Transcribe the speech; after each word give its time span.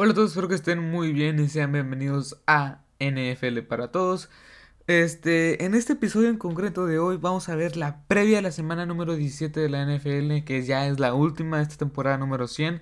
Hola 0.00 0.12
a 0.12 0.14
todos, 0.14 0.30
espero 0.30 0.46
que 0.46 0.54
estén 0.54 0.78
muy 0.92 1.12
bien 1.12 1.40
y 1.40 1.48
sean 1.48 1.72
bienvenidos 1.72 2.40
a 2.46 2.82
NFL 3.00 3.62
para 3.62 3.90
todos. 3.90 4.30
Este, 4.86 5.64
en 5.64 5.74
este 5.74 5.94
episodio 5.94 6.28
en 6.28 6.38
concreto 6.38 6.86
de 6.86 7.00
hoy 7.00 7.16
vamos 7.16 7.48
a 7.48 7.56
ver 7.56 7.76
la 7.76 8.06
previa 8.06 8.38
a 8.38 8.42
la 8.42 8.52
semana 8.52 8.86
número 8.86 9.16
17 9.16 9.58
de 9.58 9.68
la 9.68 9.84
NFL, 9.84 10.44
que 10.44 10.62
ya 10.62 10.86
es 10.86 11.00
la 11.00 11.14
última 11.14 11.56
de 11.56 11.64
esta 11.64 11.78
temporada 11.78 12.16
número 12.16 12.46
100, 12.46 12.80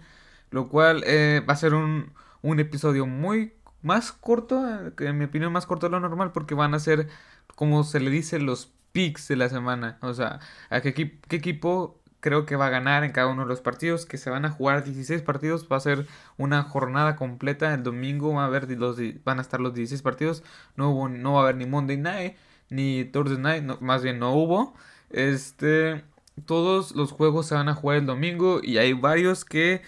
lo 0.51 0.69
cual 0.69 1.05
eh, 1.07 1.43
va 1.49 1.55
a 1.55 1.57
ser 1.57 1.73
un, 1.73 2.13
un, 2.43 2.61
episodio 2.61 3.07
muy 3.07 3.55
más 3.81 4.13
corto, 4.13 4.63
en 4.99 5.17
mi 5.17 5.25
opinión 5.25 5.51
más 5.55 5.65
corto 5.65 5.87
de 5.87 5.93
lo 5.93 6.01
normal, 6.01 6.33
porque 6.33 6.55
van 6.55 6.75
a 6.75 6.81
ser, 6.81 7.09
como 7.55 7.83
se 7.85 7.99
le 7.99 8.11
dice, 8.11 8.41
los 8.41 8.75
picks 8.93 9.27
de 9.29 9.37
la 9.37 9.49
semana, 9.49 9.97
o 10.03 10.13
sea, 10.13 10.41
a 10.69 10.83
qué, 10.83 10.93
qué 10.93 11.37
equipo 11.37 11.99
creo 12.21 12.47
que 12.47 12.57
va 12.57 12.67
a 12.67 12.71
ganar 12.71 13.05
en 13.05 13.13
cada 13.13 13.29
uno 13.29 13.43
de 13.43 13.49
los 13.49 13.61
partidos, 13.61 14.07
que 14.07 14.19
se 14.19 14.31
van 14.31 14.45
a 14.45 14.51
jugar 14.51 14.85
16 14.85 15.23
partidos, 15.23 15.69
va 15.71 15.77
a 15.77 15.81
ser 15.81 16.07
una 16.37 16.63
jornada 16.63 17.17
completa, 17.17 17.73
el 17.75 17.83
domingo 17.83 18.33
va 18.35 18.45
a 18.45 18.47
haber 18.47 18.71
los, 18.71 18.99
van 19.25 19.39
a 19.39 19.43
estar 19.43 19.61
los 19.61 19.75
16 19.75 20.03
partidos, 20.03 20.43
no, 20.77 20.91
hubo, 20.91 21.09
no 21.09 21.35
va 21.35 21.41
a 21.41 21.43
haber 21.45 21.57
ni 21.57 21.67
Monday 21.67 21.97
Night, 21.97 22.37
ni 22.71 23.05
Thursday 23.05 23.39
Night, 23.39 23.81
más 23.81 24.03
bien 24.03 24.19
no 24.19 24.33
hubo, 24.35 24.75
este, 25.11 26.05
todos 26.45 26.95
los 26.95 27.13
juegos 27.13 27.47
se 27.47 27.55
van 27.55 27.69
a 27.69 27.75
jugar 27.75 27.99
el 27.99 28.07
domingo 28.07 28.61
y 28.63 28.79
hay 28.79 28.93
varios 28.93 29.45
que 29.45 29.83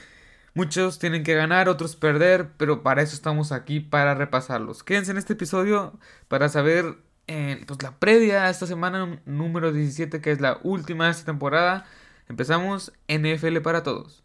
muchos 0.55 0.99
tienen 0.99 1.23
que 1.23 1.35
ganar, 1.35 1.69
otros 1.69 1.97
perder, 1.97 2.51
pero 2.57 2.83
para 2.83 3.03
eso 3.03 3.15
estamos 3.15 3.53
aquí, 3.53 3.81
para 3.81 4.15
repasarlos. 4.15 4.83
Quédense 4.83 5.13
en 5.13 5.19
este 5.19 5.35
episodio 5.35 5.99
para 6.29 6.49
saber 6.49 6.97
eh, 7.29 7.63
pues 7.67 7.83
la 7.83 7.93
previa 7.99 8.45
a 8.45 8.51
esta 8.51 8.67
semana 8.67 9.21
número 9.27 9.71
17, 9.73 10.21
que 10.21 10.33
es 10.33 10.41
la 10.41 10.59
última 10.63 11.05
de 11.05 11.11
esta 11.13 11.27
temporada. 11.27 11.87
Empezamos 12.29 12.93
NFL 13.09 13.59
para 13.59 13.83
todos. 13.83 14.23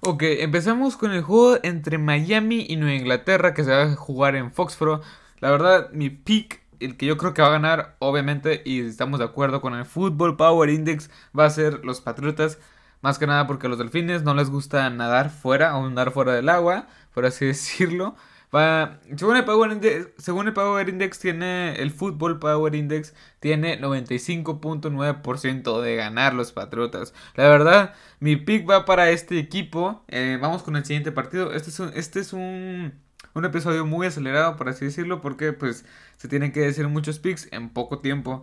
Ok, 0.00 0.22
empezamos 0.22 0.96
con 0.96 1.10
el 1.10 1.22
juego 1.22 1.58
entre 1.62 1.98
Miami 1.98 2.64
y 2.68 2.76
Nueva 2.76 2.94
Inglaterra 2.94 3.52
que 3.52 3.64
se 3.64 3.70
va 3.70 3.82
a 3.82 3.96
jugar 3.96 4.36
en 4.36 4.52
Foxborough. 4.52 5.02
La 5.40 5.50
verdad, 5.50 5.90
mi 5.92 6.08
pick, 6.08 6.62
el 6.78 6.96
que 6.96 7.06
yo 7.06 7.16
creo 7.16 7.34
que 7.34 7.42
va 7.42 7.48
a 7.48 7.52
ganar, 7.52 7.96
obviamente, 7.98 8.62
y 8.64 8.80
estamos 8.80 9.18
de 9.18 9.26
acuerdo 9.26 9.60
con 9.60 9.74
el 9.74 9.84
Football 9.84 10.36
Power 10.36 10.70
Index, 10.70 11.10
va 11.38 11.44
a 11.44 11.50
ser 11.50 11.84
los 11.84 12.00
Patriotas. 12.00 12.58
Más 13.02 13.18
que 13.18 13.26
nada 13.26 13.46
porque 13.46 13.66
a 13.66 13.70
los 13.70 13.78
delfines 13.78 14.22
no 14.22 14.34
les 14.34 14.48
gusta 14.48 14.88
nadar 14.90 15.30
fuera 15.30 15.76
o 15.76 15.88
nadar 15.88 16.12
fuera 16.12 16.32
del 16.34 16.48
agua, 16.48 16.86
por 17.12 17.26
así 17.26 17.44
decirlo 17.46 18.14
según, 18.50 19.36
el 19.36 19.44
Power 19.44 19.70
Index, 19.70 20.08
según 20.18 20.48
el 20.48 20.52
Power 20.52 20.88
Index 20.88 21.20
tiene 21.20 21.76
el 21.76 21.92
Fútbol 21.92 22.40
Power 22.40 22.74
Index 22.74 23.14
tiene 23.38 23.80
95.9% 23.80 25.80
de 25.80 25.96
ganar 25.96 26.34
los 26.34 26.50
Patriotas. 26.52 27.14
La 27.36 27.48
verdad, 27.48 27.94
mi 28.18 28.36
pick 28.36 28.68
va 28.68 28.84
para 28.84 29.10
este 29.10 29.38
equipo. 29.38 30.04
Eh, 30.08 30.38
vamos 30.40 30.62
con 30.62 30.76
el 30.76 30.84
siguiente 30.84 31.12
partido. 31.12 31.52
Este 31.52 31.70
es 31.70 31.78
un, 31.78 31.92
este 31.94 32.20
es 32.20 32.32
un, 32.32 32.94
un 33.34 33.44
episodio 33.44 33.86
muy 33.86 34.06
acelerado, 34.08 34.56
por 34.56 34.68
así 34.68 34.86
decirlo, 34.86 35.20
porque 35.20 35.52
pues 35.52 35.84
se 36.16 36.26
tienen 36.28 36.50
que 36.52 36.60
decir 36.60 36.88
muchos 36.88 37.20
picks 37.20 37.48
en 37.52 37.68
poco 37.70 38.00
tiempo. 38.00 38.42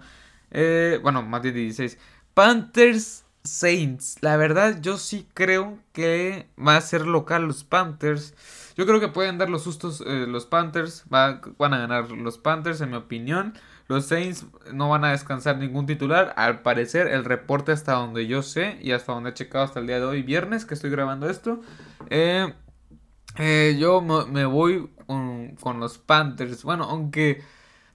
Eh, 0.51 0.99
bueno, 1.03 1.21
más 1.21 1.41
de 1.43 1.51
16. 1.51 1.97
Panthers 2.33 3.25
Saints. 3.43 4.17
La 4.21 4.37
verdad, 4.37 4.79
yo 4.81 4.97
sí 4.97 5.27
creo 5.33 5.77
que 5.93 6.47
va 6.57 6.77
a 6.77 6.81
ser 6.81 7.07
local 7.07 7.45
los 7.45 7.63
Panthers. 7.63 8.33
Yo 8.77 8.85
creo 8.85 8.99
que 8.99 9.07
pueden 9.07 9.39
dar 9.39 9.49
los 9.49 9.63
sustos 9.63 10.01
eh, 10.05 10.25
los 10.27 10.45
Panthers. 10.45 11.05
van 11.09 11.73
a 11.73 11.77
ganar 11.79 12.11
los 12.11 12.37
Panthers, 12.37 12.79
en 12.81 12.91
mi 12.91 12.97
opinión. 12.97 13.55
Los 13.87 14.05
Saints 14.05 14.45
no 14.71 14.87
van 14.87 15.03
a 15.03 15.11
descansar 15.11 15.57
ningún 15.57 15.87
titular. 15.87 16.33
Al 16.37 16.61
parecer, 16.61 17.07
el 17.07 17.25
reporte 17.25 17.71
hasta 17.71 17.93
donde 17.93 18.27
yo 18.27 18.43
sé 18.43 18.77
y 18.81 18.91
hasta 18.91 19.13
donde 19.13 19.31
he 19.31 19.33
checado 19.33 19.63
hasta 19.63 19.79
el 19.79 19.87
día 19.87 19.99
de 19.99 20.05
hoy, 20.05 20.21
viernes, 20.21 20.65
que 20.65 20.75
estoy 20.75 20.91
grabando 20.91 21.27
esto. 21.27 21.59
Eh, 22.11 22.53
eh, 23.37 23.75
yo 23.79 24.01
me 24.01 24.45
voy 24.45 24.91
con, 25.07 25.79
los 25.79 25.97
Panthers. 25.97 26.63
Bueno, 26.63 26.83
aunque... 26.83 27.43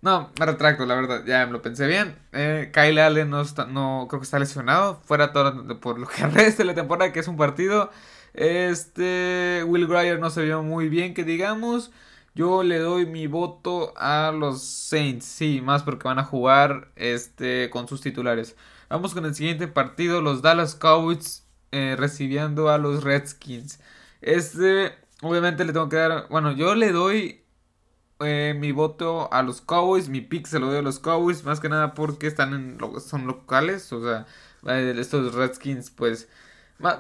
No, 0.01 0.33
me 0.37 0.47
retracto, 0.47 0.85
la 0.85 0.97
verdad, 0.97 1.23
ya 1.25 1.47
me 1.47 1.53
lo 1.53 1.63
pensé 1.63 1.87
bien. 1.87 2.17
Kyle 2.33 2.99
Allen 2.99 3.31
no, 3.31 3.41
está, 3.41 3.67
no 3.67 4.07
creo 4.11 4.19
que 4.19 4.25
está 4.25 4.41
lesionado. 4.41 5.01
Fuera 5.05 5.33
todo 5.33 5.79
por 5.79 6.01
lo 6.01 6.09
que 6.09 6.27
resta 6.27 6.65
la 6.65 6.75
temporada, 6.75 7.13
que 7.13 7.21
es 7.21 7.29
un 7.29 7.37
partido. 7.37 7.89
Este 8.35 9.65
Will 9.67 9.87
Grier 9.87 10.19
no 10.19 10.31
se 10.31 10.43
vio 10.45 10.63
muy 10.63 10.89
bien, 10.89 11.15
que 11.15 11.25
digamos. 11.25 11.91
Yo 12.35 12.63
le 12.63 12.79
doy 12.79 13.05
mi 13.05 13.27
voto 13.27 13.93
a 13.97 14.33
los 14.33 14.63
Saints, 14.63 15.27
sí, 15.27 15.61
más 15.63 15.83
porque 15.83 16.09
van 16.09 16.19
a 16.19 16.25
jugar 16.25 16.91
este 16.97 17.69
con 17.71 17.89
sus 17.89 18.01
titulares. 18.01 18.57
Vamos 18.89 19.13
con 19.15 19.27
el 19.27 19.35
siguiente 19.35 19.69
partido, 19.69 20.23
los 20.23 20.41
Dallas 20.41 20.75
Cowboys 20.75 21.47
eh, 21.73 21.95
recibiendo 21.99 22.71
a 22.71 22.79
los 22.79 23.05
Redskins. 23.05 23.81
Este, 24.23 24.95
obviamente 25.21 25.65
le 25.65 25.73
tengo 25.73 25.89
que 25.89 25.97
dar, 25.97 26.27
bueno, 26.31 26.53
yo 26.53 26.75
le 26.75 26.93
doy 26.93 27.43
eh, 28.21 28.55
mi 28.59 28.73
voto 28.73 29.33
a 29.33 29.43
los 29.43 29.61
Cowboys, 29.61 30.09
mi 30.09 30.21
pick 30.21 30.47
se 30.47 30.59
lo 30.59 30.67
doy 30.69 30.79
a 30.79 30.83
los 30.83 30.99
Cowboys, 31.01 31.45
más 31.45 31.61
que 31.61 31.69
nada 31.69 31.95
porque 31.95 32.27
están 32.27 32.55
en, 32.55 32.79
son 33.01 33.27
locales, 33.27 33.93
o 33.93 34.03
sea, 34.03 34.27
eh, 34.67 34.95
estos 34.99 35.35
Redskins 35.35 35.91
pues 35.91 36.29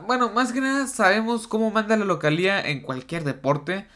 bueno, 0.07 0.31
más 0.31 0.53
que 0.53 0.61
nada 0.61 0.87
sabemos 0.87 1.47
cómo 1.49 1.71
manda 1.71 1.97
la 1.97 2.05
localía 2.05 2.61
en 2.61 2.81
cualquier 2.81 3.25
deporte. 3.25 3.87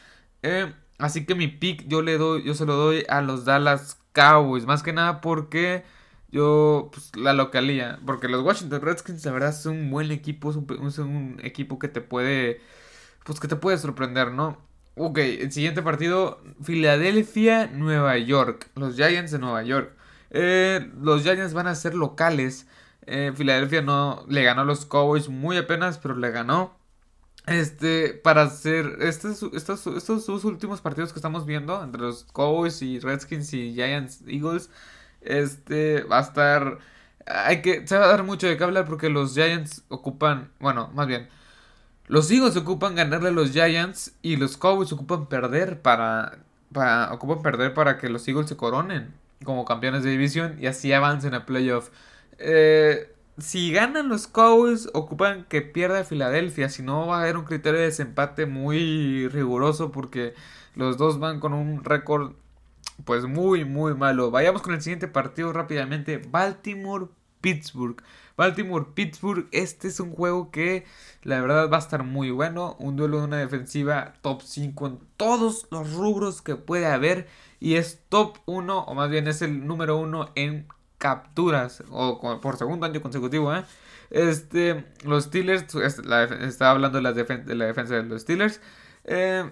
Eh, 0.43 0.73
así 0.99 1.27
que 1.27 1.35
mi 1.35 1.49
pick 1.49 1.87
yo 1.89 2.03
le 2.03 2.19
doy, 2.19 2.45
yo 2.45 2.55
se 2.55 2.67
lo 2.67 2.75
doy 2.77 3.05
a 3.09 3.21
los 3.23 3.45
Dallas 3.45 3.99
Cowboys. 4.13 4.67
Más 4.67 4.83
que 4.83 4.93
nada 4.93 5.21
porque 5.21 5.85
yo, 6.31 6.91
pues, 6.93 7.13
la 7.17 7.33
localía. 7.33 8.01
Porque 8.05 8.29
los 8.29 8.43
Washington 8.43 8.83
Redskins, 8.83 9.25
la 9.25 9.33
verdad, 9.33 9.51
es 9.51 9.67
un 9.67 9.91
buen 9.91 10.11
equipo. 10.11 10.51
Es 10.51 10.99
un, 10.99 11.41
equipo 11.43 11.79
que 11.79 11.89
te 11.89 12.01
puede, 12.01 12.61
pues, 13.25 13.41
que 13.41 13.49
te 13.49 13.57
puede 13.57 13.79
sorprender, 13.79 14.33
¿no? 14.33 14.59
Ok, 14.97 15.19
el 15.19 15.53
siguiente 15.53 15.83
partido, 15.83 16.43
Filadelfia, 16.63 17.69
Nueva 17.69 18.19
York. 18.19 18.71
Los 18.77 18.97
Giants 18.97 19.31
de 19.33 19.39
Nueva 19.39 19.63
York. 19.63 19.93
Eh, 20.31 20.91
los 21.01 21.23
Giants 21.23 21.55
van 21.55 21.67
a 21.69 21.75
ser 21.75 21.95
locales. 21.95 22.67
Eh, 23.07 23.33
Filadelfia 23.35 23.83
no 23.83 24.25
le 24.29 24.43
ganó 24.43 24.63
a 24.63 24.65
los 24.65 24.85
Cowboys 24.87 25.29
muy 25.29 25.57
apenas, 25.57 25.99
pero 25.99 26.17
le 26.17 26.31
ganó. 26.31 26.77
Este, 27.47 28.09
para 28.15 28.43
hacer 28.43 28.99
estos, 29.01 29.45
estos, 29.55 29.87
estos 29.87 30.27
dos 30.27 30.45
últimos 30.45 30.81
partidos 30.81 31.13
que 31.13 31.19
estamos 31.21 31.47
viendo 31.47 31.83
entre 31.83 32.03
los 32.03 32.25
Cowboys 32.33 32.83
y 32.83 32.99
Redskins 32.99 33.53
y 33.55 33.73
Giants 33.73 34.23
Eagles, 34.27 34.71
este 35.21 36.03
va 36.05 36.19
a 36.19 36.23
estar. 36.23 36.79
Hay 37.27 37.63
que. 37.63 37.87
Se 37.87 37.97
va 37.99 38.07
a 38.07 38.09
dar 38.09 38.25
mucho 38.25 38.49
de 38.49 38.57
qué 38.57 38.65
hablar 38.65 38.87
porque 38.87 39.09
los 39.11 39.35
Giants 39.35 39.85
ocupan. 39.89 40.51
Bueno, 40.61 40.91
más 40.95 41.07
bien. 41.07 41.29
Los 42.09 42.31
Eagles 42.31 42.57
ocupan 42.57 42.95
ganarle 42.97 43.31
a 43.31 43.33
los 43.33 43.53
Giants 43.53 44.15
y 44.23 44.37
los 44.37 44.57
Cowboys 44.57 44.93
ocupan 44.93 45.27
perder 45.27 45.83
para. 45.83 46.39
para 46.73 47.13
ocupan 47.13 47.43
perder 47.43 47.75
para 47.75 47.99
que 47.99 48.09
los 48.09 48.27
Eagles 48.29 48.49
se 48.49 48.57
coronen 48.57 49.15
como 49.45 49.65
campeones 49.65 50.03
de 50.03 50.11
división 50.11 50.57
y 50.61 50.67
así 50.67 50.93
avancen 50.93 51.35
a 51.35 51.47
playoff. 51.47 51.91
Eh, 52.39 53.13
si 53.39 53.71
ganan 53.73 54.09
los 54.09 54.27
Cowboys, 54.27 54.89
ocupan 54.95 55.45
que 55.49 55.63
pierda 55.63 56.05
Filadelfia. 56.05 56.69
Si 56.69 56.83
no, 56.83 57.07
va 57.07 57.19
a 57.19 57.23
haber 57.23 57.37
un 57.37 57.45
criterio 57.45 57.81
de 57.81 57.87
desempate 57.87 58.47
muy 58.47 59.29
riguroso 59.29 59.93
porque 59.93 60.35
los 60.75 60.97
dos 60.97 61.19
van 61.19 61.41
con 61.41 61.53
un 61.53 61.85
récord 61.85 62.33
pues 63.05 63.25
muy, 63.27 63.65
muy 63.65 63.95
malo. 63.95 64.31
Vayamos 64.31 64.63
con 64.63 64.75
el 64.75 64.83
siguiente 64.83 65.09
partido 65.09 65.53
rápidamente. 65.53 66.19
Baltimore-Pittsburgh. 66.19 68.03
Baltimore-Pittsburgh, 68.37 69.49
este 69.53 69.89
es 69.89 70.01
un 70.01 70.13
juego 70.13 70.51
que 70.51 70.85
la 71.23 71.41
verdad 71.41 71.71
va 71.71 71.77
a 71.77 71.81
estar 71.81 72.05
muy 72.05 72.31
bueno. 72.31 72.77
Un 72.79 72.97
duelo 72.97 73.19
de 73.19 73.25
una 73.25 73.39
defensiva 73.39 74.15
top 74.23 74.43
5 74.43 74.87
en 74.87 74.99
todos 75.17 75.67
los 75.71 75.93
rubros 75.93 76.43
que 76.43 76.57
puede 76.57 76.87
haber. 76.87 77.29
Y 77.61 77.75
es 77.75 78.01
top 78.09 78.39
1, 78.47 78.85
o 78.85 78.95
más 78.95 79.11
bien 79.11 79.29
es 79.29 79.43
el 79.43 79.67
número 79.67 79.99
1 79.99 80.33
en 80.35 80.67
capturas 80.99 81.83
o 81.91 82.41
por 82.41 82.57
segundo 82.57 82.87
año 82.87 83.03
consecutivo. 83.03 83.55
¿eh? 83.55 83.65
Este, 84.11 84.85
los 85.05 85.25
Steelers, 85.25 85.75
estaba 85.75 86.71
hablando 86.71 86.99
de 86.99 87.03
la, 87.03 87.11
la 87.11 87.67
defensa 87.67 87.95
de 87.95 88.03
los 88.05 88.23
Steelers. 88.23 88.61
Eh, 89.05 89.51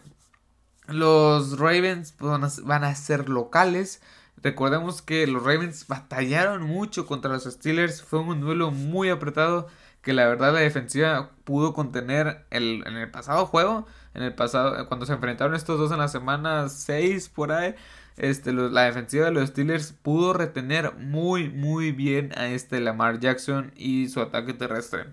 los 0.86 1.58
Ravens 1.58 2.14
van, 2.18 2.84
a, 2.84 2.94
ser 2.94 3.28
locales. 3.28 4.02
Recordemos 4.42 5.00
que 5.00 5.26
los 5.26 5.42
Ravens 5.42 5.86
batallaron 5.88 6.62
mucho 6.62 7.06
contra 7.06 7.32
los 7.32 7.44
Steelers. 7.44 8.02
Fue 8.02 8.20
un 8.20 8.40
duelo 8.40 8.70
muy 8.70 9.08
apretado 9.08 9.68
que 10.02 10.12
la 10.12 10.26
verdad 10.26 10.52
la 10.52 10.60
defensiva 10.60 11.30
pudo 11.44 11.72
contener 11.72 12.44
el, 12.50 12.84
en 12.86 12.96
el 12.96 13.10
pasado 13.10 13.46
juego. 13.46 13.86
En 14.12 14.22
el 14.22 14.34
pasado, 14.34 14.86
cuando 14.86 15.06
se 15.06 15.14
enfrentaron 15.14 15.54
estos 15.54 15.78
dos 15.78 15.90
en 15.90 15.98
la 15.98 16.08
semana 16.08 16.68
6 16.68 17.30
por 17.30 17.50
ahí 17.50 17.74
este, 18.16 18.52
la 18.52 18.82
defensiva 18.82 19.26
de 19.26 19.32
los 19.32 19.48
Steelers 19.50 19.92
pudo 19.92 20.32
retener 20.32 20.94
muy, 20.96 21.50
muy 21.50 21.92
bien 21.92 22.32
a 22.36 22.48
este 22.48 22.80
Lamar 22.80 23.18
Jackson 23.18 23.72
y 23.76 24.08
su 24.08 24.20
ataque 24.20 24.54
terrestre. 24.54 25.06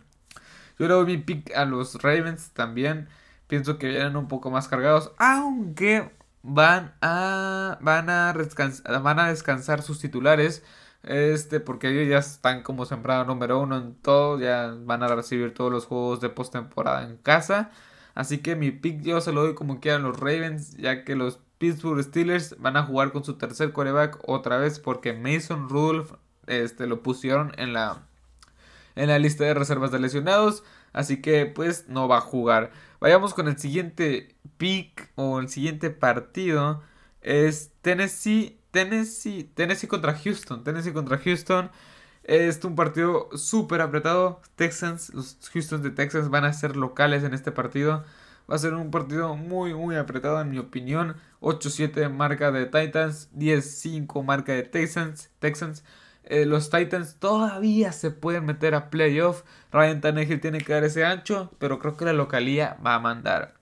Yo 0.77 0.88
le 0.88 0.94
doy 0.94 1.06
mi 1.06 1.18
pick 1.18 1.56
a 1.56 1.65
los 1.65 2.01
Ravens 2.01 2.51
también. 2.51 3.07
Pienso 3.48 3.77
que 3.77 3.89
vienen 3.89 4.15
un 4.15 4.27
poco 4.27 4.51
más 4.51 4.68
cargados, 4.68 5.12
aunque 5.18 6.12
van 6.44 6.94
a, 7.01 7.77
van 7.81 8.09
a, 8.09 8.33
van 9.00 9.19
a 9.19 9.27
descansar 9.30 9.81
sus 9.81 10.00
titulares. 10.00 10.63
Este, 11.03 11.59
porque 11.59 11.89
ellos 11.89 12.09
ya 12.09 12.19
están 12.19 12.62
como 12.62 12.86
sembrado 12.86 13.25
número 13.25 13.59
uno 13.59 13.77
en 13.77 13.95
todo. 13.95 14.39
Ya 14.39 14.74
van 14.77 15.03
a 15.03 15.07
recibir 15.07 15.53
todos 15.53 15.71
los 15.71 15.86
juegos 15.86 16.21
de 16.21 16.30
postemporada 16.30 17.03
en 17.03 17.18
casa. 17.18 17.71
Así 18.13 18.39
que 18.39 18.56
mi 18.56 18.71
pick 18.71 19.01
yo 19.01 19.21
se 19.21 19.31
lo 19.31 19.44
doy 19.44 19.56
como 19.56 19.80
quieran 19.80 20.03
los 20.03 20.19
Ravens, 20.19 20.77
ya 20.77 21.03
que 21.03 21.15
los 21.15 21.39
Pittsburgh 21.61 22.01
Steelers 22.01 22.55
van 22.57 22.75
a 22.75 22.81
jugar 22.81 23.11
con 23.11 23.23
su 23.23 23.35
tercer 23.35 23.71
coreback 23.71 24.17
otra 24.27 24.57
vez 24.57 24.79
porque 24.79 25.13
Mason 25.13 25.69
Rudolph 25.69 26.13
este, 26.47 26.87
lo 26.87 27.03
pusieron 27.03 27.51
en 27.55 27.71
la, 27.71 28.01
en 28.95 29.09
la 29.09 29.19
lista 29.19 29.43
de 29.43 29.53
reservas 29.53 29.91
de 29.91 29.99
lesionados. 29.99 30.63
Así 30.91 31.21
que 31.21 31.45
pues 31.45 31.87
no 31.87 32.07
va 32.07 32.17
a 32.17 32.21
jugar. 32.21 32.71
Vayamos 32.99 33.35
con 33.35 33.47
el 33.47 33.59
siguiente 33.59 34.35
pick 34.57 35.11
o 35.13 35.39
el 35.39 35.49
siguiente 35.49 35.91
partido. 35.91 36.81
Es 37.21 37.69
Tennessee, 37.83 38.59
Tennessee, 38.71 39.43
Tennessee 39.53 39.87
contra 39.87 40.17
Houston. 40.17 40.63
Tennessee 40.63 40.93
contra 40.93 41.19
Houston. 41.19 41.69
Es 42.23 42.65
un 42.65 42.73
partido 42.73 43.29
súper 43.35 43.81
apretado. 43.81 44.41
Texans, 44.55 45.13
los 45.13 45.37
Houston 45.53 45.83
de 45.83 45.91
Texas 45.91 46.29
van 46.29 46.43
a 46.43 46.53
ser 46.53 46.75
locales 46.75 47.23
en 47.23 47.35
este 47.35 47.51
partido. 47.51 48.03
Va 48.51 48.56
a 48.56 48.59
ser 48.59 48.74
un 48.74 48.92
partido 48.92 49.38
muy, 49.38 49.74
muy 49.74 49.95
apretado 49.95 50.42
en 50.42 50.50
mi 50.50 50.57
opinión. 50.57 51.15
8-7 51.39 52.09
marca 52.09 52.51
de 52.51 52.65
Titans, 52.65 53.30
10-5 53.33 54.25
marca 54.25 54.51
de 54.51 54.63
Texans. 54.63 55.30
Texans. 55.39 55.86
Eh, 56.25 56.45
los 56.45 56.69
Titans 56.69 57.15
todavía 57.15 57.94
se 57.94 58.12
pueden 58.12 58.45
meter 58.45 58.75
a 58.75 58.89
playoff. 58.89 59.44
Ryan 59.71 60.01
Tannehill 60.01 60.42
tiene 60.42 60.59
que 60.59 60.74
dar 60.74 60.83
ese 60.83 61.06
ancho, 61.06 61.53
pero 61.59 61.80
creo 61.80 61.95
que 61.95 62.03
la 62.03 62.12
localía 62.12 62.77
va 62.86 62.95
a 62.95 63.00
mandar. 63.00 63.53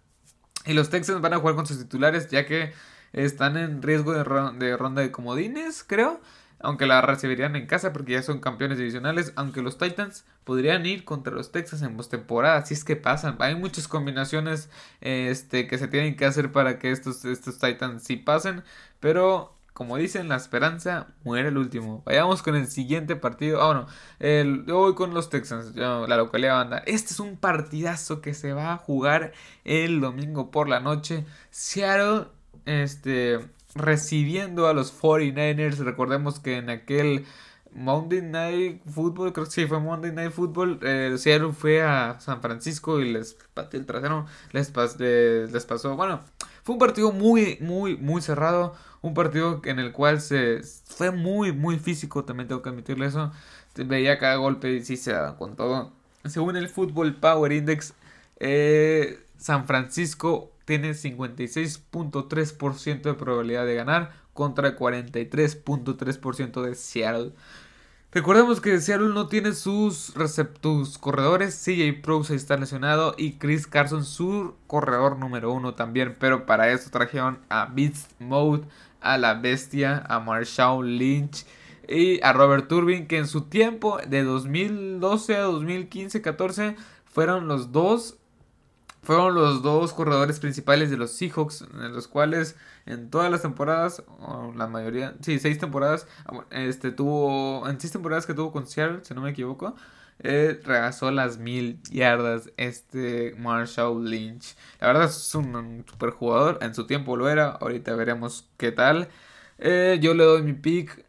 Y 0.66 0.74
los 0.74 0.90
Texans 0.90 1.22
van 1.22 1.34
a 1.34 1.38
jugar 1.38 1.54
con 1.54 1.68
sus 1.68 1.78
titulares, 1.78 2.28
ya 2.32 2.48
que 2.48 2.74
están 3.14 3.58
en 3.58 3.84
riesgo 3.84 4.14
de, 4.14 4.24
de 4.58 4.76
ronda 4.76 5.04
de 5.04 5.12
comodines, 5.12 5.84
creo 5.84 6.20
aunque 6.60 6.86
la 6.86 7.02
recibirían 7.02 7.56
en 7.56 7.68
casa 7.68 7.94
porque 7.94 8.14
ya 8.14 8.24
son 8.24 8.40
campeones 8.40 8.78
divisionales, 8.78 9.34
aunque 9.36 9.62
los 9.62 9.78
Titans 9.78 10.26
podrían 10.44 10.86
ir 10.86 11.06
contra 11.06 11.34
los 11.34 11.52
Texas 11.52 11.82
en 11.82 11.96
postemporada, 11.96 12.66
si 12.66 12.74
es 12.74 12.84
que 12.84 12.96
pasan. 12.96 13.36
Hay 13.40 13.56
muchas 13.56 13.88
combinaciones 13.88 14.70
este, 15.02 15.68
que 15.68 15.78
se 15.78 15.88
tienen 15.88 16.16
que 16.16 16.26
hacer 16.26 16.52
para 16.52 16.80
que 16.80 16.92
estos, 16.92 17.26
estos 17.26 17.60
Titans 17.60 18.04
sí 18.04 18.18
pasen, 18.18 18.64
pero 19.00 19.56
como 19.80 19.96
dicen, 19.96 20.28
la 20.28 20.36
esperanza 20.36 21.08
muere 21.24 21.48
el 21.48 21.58
último. 21.58 22.04
Vayamos 22.06 22.44
con 22.44 22.54
el 22.58 22.68
siguiente 22.68 23.16
partido. 23.16 23.62
Ah, 23.62 23.88
bueno, 24.20 24.66
yo 24.68 24.76
voy 24.76 24.94
con 24.94 25.14
los 25.14 25.30
Texans, 25.30 25.74
la 25.78 26.18
localidad 26.18 26.56
banda. 26.56 26.80
Este 26.80 27.14
es 27.14 27.20
un 27.22 27.38
partidazo 27.38 28.20
que 28.20 28.34
se 28.34 28.52
va 28.52 28.74
a 28.74 28.78
jugar 28.78 29.32
el 29.64 30.02
domingo 30.02 30.52
por 30.52 30.68
la 30.68 30.82
noche. 30.82 31.24
Seattle, 31.50 32.26
este 32.66 33.40
recibiendo 33.76 34.68
a 34.68 34.74
los 34.74 34.94
49ers. 35.00 35.78
Recordemos 35.78 36.40
que 36.40 36.58
en 36.58 36.70
aquel 36.70 37.26
Monday 37.74 38.22
Night 38.22 38.82
Football, 38.90 39.34
creo 39.34 39.46
que 39.46 39.52
sí 39.52 39.66
fue 39.68 39.80
Monday 39.80 40.12
Night 40.12 40.32
Football, 40.32 40.80
eh, 40.82 41.16
Seattle 41.18 41.54
fue 41.54 41.82
a 41.82 42.20
San 42.20 42.42
Francisco 42.42 43.00
y 43.00 43.12
les 43.12 43.38
pateó 43.54 43.80
el 43.80 43.86
trasero, 43.86 44.26
les, 44.52 44.74
les, 45.52 45.66
pasó, 45.66 45.96
bueno, 45.96 46.22
fue 46.64 46.74
un 46.74 46.80
partido 46.80 47.12
muy, 47.12 47.58
muy, 47.62 47.96
muy 47.98 48.22
cerrado, 48.22 48.76
un 49.02 49.14
partido 49.14 49.62
en 49.66 49.80
el 49.80 49.92
cual 49.92 50.20
se 50.20 50.62
fue 50.86 51.12
muy, 51.12 51.52
muy 51.52 51.78
físico, 51.78 52.26
también 52.26 52.48
tengo 52.48 52.62
que 52.62 52.70
admitirle 52.70 53.06
eso, 53.06 53.32
veía 53.76 54.18
cada 54.18 54.36
golpe 54.36 54.74
y 54.74 54.84
sí 54.84 54.98
se 54.98 55.14
daban 55.14 55.36
con 55.36 55.56
todo. 55.56 55.92
Según 56.26 56.58
el 56.58 56.70
Football 56.70 57.16
Power 57.16 57.52
Index, 57.52 57.94
eh, 58.40 59.20
San 59.38 59.66
Francisco 59.68 60.52
tiene 60.70 60.92
56.3% 60.92 63.02
de 63.02 63.14
probabilidad 63.16 63.66
de 63.66 63.74
ganar 63.74 64.12
contra 64.34 64.78
43.3% 64.78 66.62
de 66.62 66.76
Seattle. 66.76 67.34
Recordemos 68.12 68.62
que 68.62 68.80
Seattle 68.80 69.10
no 69.10 69.28
tiene 69.28 69.54
sus 69.54 70.14
receptus 70.14 71.00
corredores. 71.00 71.60
CJ 71.66 72.04
Prose 72.04 72.36
está 72.36 72.56
lesionado 72.56 73.16
y 73.18 73.40
Chris 73.40 73.66
Carson 73.66 74.06
su 74.06 74.54
corredor 74.68 75.18
número 75.18 75.52
uno 75.52 75.74
también. 75.74 76.16
Pero 76.20 76.46
para 76.46 76.72
eso 76.72 76.92
trajeron 76.92 77.40
a 77.50 77.66
Beast 77.66 78.12
Mode, 78.20 78.68
a 79.02 79.18
la 79.18 79.34
bestia, 79.34 80.04
a 80.08 80.20
Marshawn 80.20 81.00
Lynch 81.00 81.48
y 81.88 82.22
a 82.22 82.32
Robert 82.32 82.68
Turbin 82.68 83.08
que 83.08 83.18
en 83.18 83.26
su 83.26 83.46
tiempo 83.46 83.98
de 84.08 84.24
2012 84.24 85.36
a 85.36 85.48
2015-14 85.48 86.76
fueron 87.06 87.48
los 87.48 87.72
dos 87.72 88.19
fueron 89.02 89.36
los 89.36 89.62
dos 89.62 89.94
corredores 89.94 90.40
principales 90.40 90.90
de 90.90 90.98
los 90.98 91.12
Seahawks, 91.12 91.62
en 91.62 91.94
los 91.94 92.08
cuales 92.08 92.56
en 92.86 93.10
todas 93.10 93.32
las 93.32 93.42
temporadas, 93.42 94.04
o 94.20 94.54
la 94.56 94.68
mayoría, 94.68 95.16
sí, 95.22 95.40
seis 95.40 95.58
temporadas, 95.60 96.08
ah, 96.26 96.46
este 96.52 96.92
tuvo, 96.92 97.68
en 97.68 97.80
seis 97.80 97.94
temporadas 97.94 98.26
que 98.26 98.34
tuvo 98.34 98.52
con 98.52 98.68
Seattle, 98.68 99.00
si 99.04 99.14
no 99.14 99.22
me 99.22 99.32
equivoco, 99.32 99.76
eh, 100.22 100.60
regazó 100.66 101.12
las 101.12 101.38
mil 101.38 101.82
yardas 101.90 102.52
este 102.58 103.36
Marshall 103.38 104.04
Lynch. 104.10 104.56
La 104.82 104.88
verdad 104.88 105.06
es 105.06 105.34
un, 105.36 105.86
super 105.90 106.10
jugador, 106.12 106.60
en 106.62 106.76
su 106.76 106.86
tiempo 106.88 107.16
lo 107.16 107.30
era, 107.30 107.52
ahorita 107.52 107.96
veremos 107.96 108.50
qué 108.58 108.72
tal. 108.72 109.10
Eh, 109.60 110.00
yo 110.02 110.14
le 110.14 110.24
doy 110.26 110.42
mi 110.44 110.54
pick. 110.54 111.06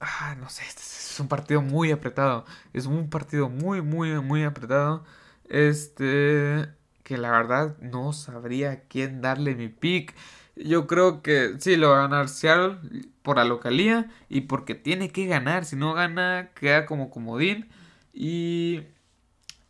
Ah, 0.00 0.34
no 0.40 0.48
sé, 0.48 0.62
este 0.66 0.82
es 0.82 1.20
un 1.20 1.28
partido 1.28 1.62
muy 1.62 1.92
apretado. 1.92 2.44
Es 2.72 2.86
un 2.86 3.10
partido 3.10 3.48
muy, 3.48 3.82
muy, 3.82 4.20
muy 4.20 4.44
apretado. 4.44 5.04
Este 5.48 6.68
que 7.10 7.18
la 7.18 7.32
verdad 7.32 7.76
no 7.80 8.12
sabría 8.12 8.84
quién 8.84 9.20
darle 9.20 9.56
mi 9.56 9.66
pick. 9.66 10.14
Yo 10.54 10.86
creo 10.86 11.22
que 11.22 11.56
sí 11.58 11.74
lo 11.74 11.90
va 11.90 11.98
a 11.98 12.02
ganar 12.02 12.28
Seattle 12.28 12.78
por 13.22 13.36
la 13.38 13.44
localía 13.44 14.08
y 14.28 14.42
porque 14.42 14.76
tiene 14.76 15.10
que 15.10 15.26
ganar. 15.26 15.64
Si 15.64 15.74
no 15.74 15.92
gana, 15.92 16.50
queda 16.54 16.86
como 16.86 17.10
comodín. 17.10 17.68
Y 18.12 18.82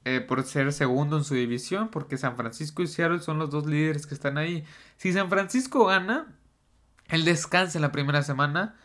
eh, 0.05 0.21
por 0.21 0.43
ser 0.45 0.71
segundo 0.75 1.17
en 1.17 1.25
su 1.25 1.35
división, 1.35 1.89
porque 1.89 2.19
San 2.19 2.37
Francisco 2.37 2.83
y 2.83 2.89
Seattle 2.89 3.21
son 3.21 3.39
los 3.39 3.49
dos 3.49 3.65
líderes 3.65 4.07
que 4.07 4.13
están 4.15 4.37
ahí. 4.37 4.67
Si 4.99 5.11
San 5.15 5.31
Francisco 5.31 5.87
gana, 5.87 6.27
él 7.09 7.25
descansa 7.25 7.79
en 7.79 7.83
la 7.83 7.93
primera 7.93 8.23
semana, 8.23 8.77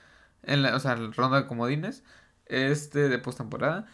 en 0.44 0.62
la, 0.62 0.78
o 0.78 0.80
sea, 0.80 0.96
ronda 0.96 1.42
de 1.42 1.48
comodines, 1.48 2.06
este 2.46 3.10
de 3.10 3.20
postemporada. 3.20 3.86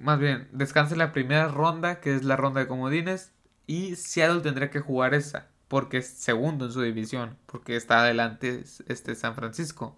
más 0.00 0.18
bien, 0.18 0.48
descansa 0.50 0.94
en 0.94 0.98
la 0.98 1.12
primera 1.12 1.46
ronda, 1.46 2.00
que 2.00 2.16
es 2.16 2.24
la 2.24 2.34
ronda 2.34 2.58
de 2.62 2.66
comodines, 2.66 3.32
y 3.70 3.94
Seattle 3.94 4.40
tendría 4.40 4.68
que 4.68 4.80
jugar 4.80 5.14
esa, 5.14 5.46
porque 5.68 5.98
es 5.98 6.08
segundo 6.08 6.64
en 6.64 6.72
su 6.72 6.82
división, 6.82 7.38
porque 7.46 7.76
está 7.76 8.00
adelante 8.00 8.64
este 8.88 9.14
San 9.14 9.36
Francisco. 9.36 9.96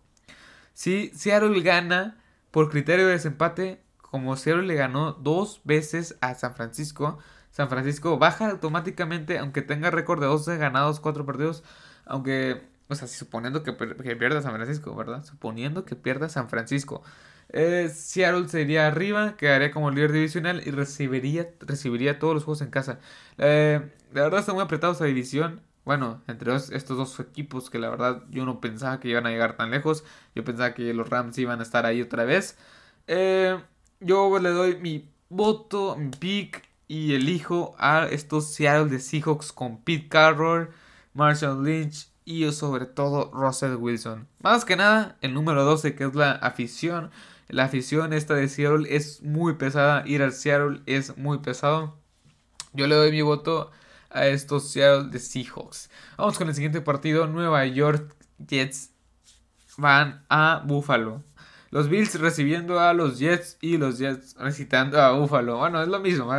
Si 0.74 1.08
Seattle 1.14 1.58
gana 1.62 2.19
por 2.50 2.69
criterio 2.69 3.06
de 3.06 3.12
desempate, 3.12 3.82
como 3.96 4.36
Seattle 4.36 4.66
le 4.66 4.74
ganó 4.74 5.12
dos 5.12 5.62
veces 5.64 6.19
a 6.20 6.34
San 6.34 6.55
Francisco, 6.55 7.17
San 7.50 7.70
Francisco 7.70 8.19
baja 8.19 8.50
automáticamente, 8.50 9.38
aunque 9.38 9.62
tenga 9.62 9.91
récord 9.91 10.20
de 10.20 10.26
12 10.26 10.58
ganados, 10.58 11.00
4 11.00 11.24
perdidos, 11.24 11.64
aunque, 12.05 12.62
o 12.88 12.94
sea, 12.94 13.08
suponiendo 13.08 13.62
que, 13.62 13.74
que 13.74 14.17
pierda 14.17 14.43
San 14.43 14.52
Francisco, 14.52 14.94
¿verdad? 14.94 15.24
Suponiendo 15.24 15.86
que 15.86 15.96
pierda 15.96 16.29
San 16.29 16.50
Francisco. 16.50 17.02
Eh, 17.51 17.91
Seattle 17.94 18.49
sería 18.49 18.87
arriba, 18.87 19.37
quedaría 19.37 19.70
como 19.70 19.91
líder 19.91 20.13
divisional 20.13 20.63
y 20.67 20.70
recibiría, 20.70 21.49
recibiría 21.61 22.19
todos 22.19 22.34
los 22.34 22.44
juegos 22.44 22.63
en 22.63 22.70
casa. 22.70 22.99
Eh, 23.39 23.81
la 24.13 24.22
verdad 24.22 24.41
está 24.41 24.53
muy 24.55 24.63
apretado 24.63 24.93
esa 24.93 25.05
división. 25.05 25.61
Bueno, 25.84 26.22
entre 26.29 26.55
estos 26.55 26.96
dos 26.96 27.19
equipos 27.20 27.69
que 27.69 27.79
la 27.79 27.91
verdad 27.91 28.22
yo 28.31 28.44
no 28.44 28.61
pensaba 28.61 29.01
que 29.01 29.08
iban 29.08 29.27
a 29.27 29.31
llegar 29.31 29.56
tan 29.56 29.70
lejos. 29.70 30.05
Yo 30.34 30.44
pensaba 30.44 30.75
que 30.75 30.94
los 30.94 31.08
Rams 31.08 31.37
iban 31.39 31.61
a 31.61 31.63
estar 31.63 31.87
ahí 31.87 32.01
otra 32.01 32.25
vez. 32.25 32.56
Eh, 33.06 33.58
yo 34.01 34.39
le 34.39 34.51
doy 34.51 34.77
mi 34.77 35.08
voto, 35.29 35.96
mi 35.96 36.11
pick 36.11 36.63
y 36.89 37.15
elijo 37.15 37.75
a 37.79 38.06
estos 38.11 38.53
Seattle 38.55 38.91
de 38.91 39.01
Seahawks 39.01 39.53
con 39.53 39.79
Pete 39.79 40.08
Carroll, 40.08 40.70
Marshall 41.15 41.65
Lynch 41.65 42.08
y 42.25 42.51
sobre 42.53 42.87
todo 42.87 43.31
Russell 43.32 43.77
Wilson. 43.77 44.29
Más 44.41 44.65
que 44.65 44.77
nada, 44.77 45.17
el 45.20 45.34
número 45.34 45.65
12 45.65 45.94
que 45.94 46.05
es 46.05 46.15
la 46.15 46.32
afición 46.32 47.11
la 47.53 47.65
afición 47.65 48.15
esta 48.15 48.35
de 48.35 48.49
Seattle 48.49 48.87
es 48.89 49.23
muy 49.23 49.55
pesada. 49.55 50.03
Ir 50.06 50.23
al 50.23 50.32
Seattle 50.32 50.81
es 50.87 51.19
muy 51.19 51.39
pesado. 51.39 51.99
Yo 52.73 52.87
le 52.87 52.94
doy 52.94 53.13
mi 53.13 53.21
voto 53.21 53.71
a 54.09 54.27
estos 54.27 54.71
Seattle 54.71 55.11
de 55.11 55.19
Seahawks. 55.19 55.91
Vamos 56.17 56.39
con 56.39 56.49
el 56.49 56.55
siguiente 56.55 56.81
partido. 56.81 57.27
Nueva 57.27 57.67
York 57.67 58.17
Jets 58.39 58.94
van 59.77 60.25
a 60.31 60.63
Buffalo. 60.65 61.23
Los 61.71 61.91
Bills 61.91 62.19
recibiendo 62.19 62.81
a 62.81 62.94
los 62.94 63.19
Jets 63.19 63.59
y 63.61 63.77
los 63.77 63.99
Jets 63.99 64.35
recitando 64.39 64.99
a 64.99 65.13
Buffalo. 65.13 65.59
Bueno, 65.59 65.82
es 65.82 65.89
lo 65.89 66.01
mismo. 66.01 66.32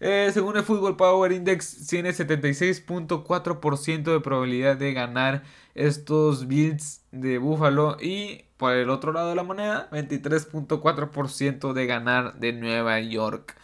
Eh, 0.00 0.30
según 0.32 0.58
el 0.58 0.62
Football 0.62 0.98
Power 0.98 1.32
Index, 1.32 1.86
tiene 1.86 2.10
76.4% 2.10 4.12
de 4.12 4.20
probabilidad 4.20 4.76
de 4.76 4.92
ganar 4.92 5.42
estos 5.74 6.46
Bills 6.46 7.02
de 7.12 7.38
Buffalo. 7.38 7.96
Y 7.98 8.44
por 8.60 8.74
el 8.74 8.90
otro 8.90 9.12
lado 9.12 9.30
de 9.30 9.34
la 9.34 9.42
moneda, 9.42 9.88
23.4% 9.90 11.72
de 11.72 11.86
ganar 11.86 12.34
de 12.38 12.52
Nueva 12.52 13.00
York. 13.00 13.56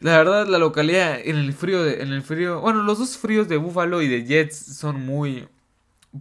La 0.00 0.16
verdad, 0.18 0.46
la 0.46 0.58
localidad 0.58 1.20
en 1.22 1.36
el 1.36 1.52
frío, 1.52 1.82
de, 1.84 2.02
en 2.02 2.12
el 2.12 2.22
frío, 2.22 2.60
bueno, 2.60 2.82
los 2.82 2.98
dos 2.98 3.18
fríos 3.18 3.48
de 3.48 3.58
Buffalo 3.58 4.02
y 4.02 4.08
de 4.08 4.24
Jets 4.24 4.56
son 4.56 5.04
muy, 5.04 5.48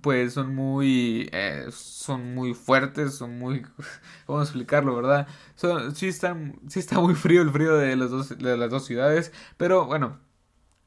pues 0.01 0.33
son 0.33 0.55
muy, 0.55 1.29
eh, 1.33 1.67
son 1.71 2.35
muy 2.35 2.53
fuertes, 2.53 3.15
son 3.15 3.39
muy, 3.39 3.65
¿cómo 4.25 4.41
explicarlo, 4.41 4.95
verdad? 4.95 5.27
Son, 5.55 5.95
sí, 5.95 6.07
están, 6.09 6.59
sí 6.69 6.79
está 6.79 6.99
muy 6.99 7.15
frío 7.15 7.41
el 7.41 7.51
frío 7.51 7.77
de, 7.77 7.95
los 7.95 8.11
dos, 8.11 8.37
de 8.37 8.57
las 8.57 8.69
dos 8.69 8.85
ciudades, 8.85 9.31
pero 9.57 9.85
bueno, 9.85 10.19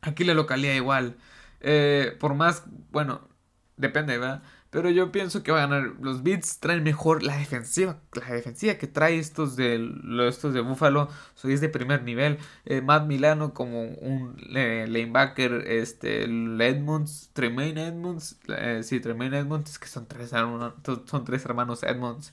Aquí 0.03 0.25
la 0.25 0.35
localidad 0.35 0.75
igual. 0.75 1.17
Eh, 1.61 2.17
por 2.21 2.35
más, 2.35 2.65
bueno, 2.91 3.29
depende, 3.77 4.19
¿verdad? 4.19 4.43
Pero 4.73 4.89
yo 4.89 5.13
pienso 5.13 5.43
que 5.43 5.53
van 5.53 5.71
a 5.71 5.77
ganar. 5.77 5.93
Los 6.01 6.23
Beats 6.23 6.59
traen 6.59 6.83
mejor 6.83 7.23
la 7.23 7.37
defensiva. 7.37 7.99
La 8.15 8.33
defensiva 8.35 8.77
que 8.77 8.87
trae 8.87 9.19
estos 9.19 9.55
de, 9.55 9.93
estos 10.27 10.55
de 10.55 10.63
Buffalo. 10.63 11.11
Soy 11.35 11.53
es 11.53 11.61
de 11.61 11.69
primer 11.69 12.05
nivel. 12.05 12.39
Eh, 12.65 12.81
Matt 12.81 13.07
Milano 13.07 13.53
como 13.53 13.83
un 13.83 14.35
eh, 14.57 14.87
lanebacker. 14.89 15.65
Este, 15.67 16.25
Edmonds. 16.25 17.29
Tremaine 17.35 17.87
Edmonds. 17.87 18.39
Eh, 18.49 18.81
sí, 18.83 18.99
Tremaine 18.99 19.41
Edmonds. 19.41 19.79
Que 19.79 19.89
son 19.89 20.07
tres, 20.07 20.31
son 20.31 21.25
tres 21.27 21.45
hermanos 21.45 21.83
Edmonds 21.83 22.33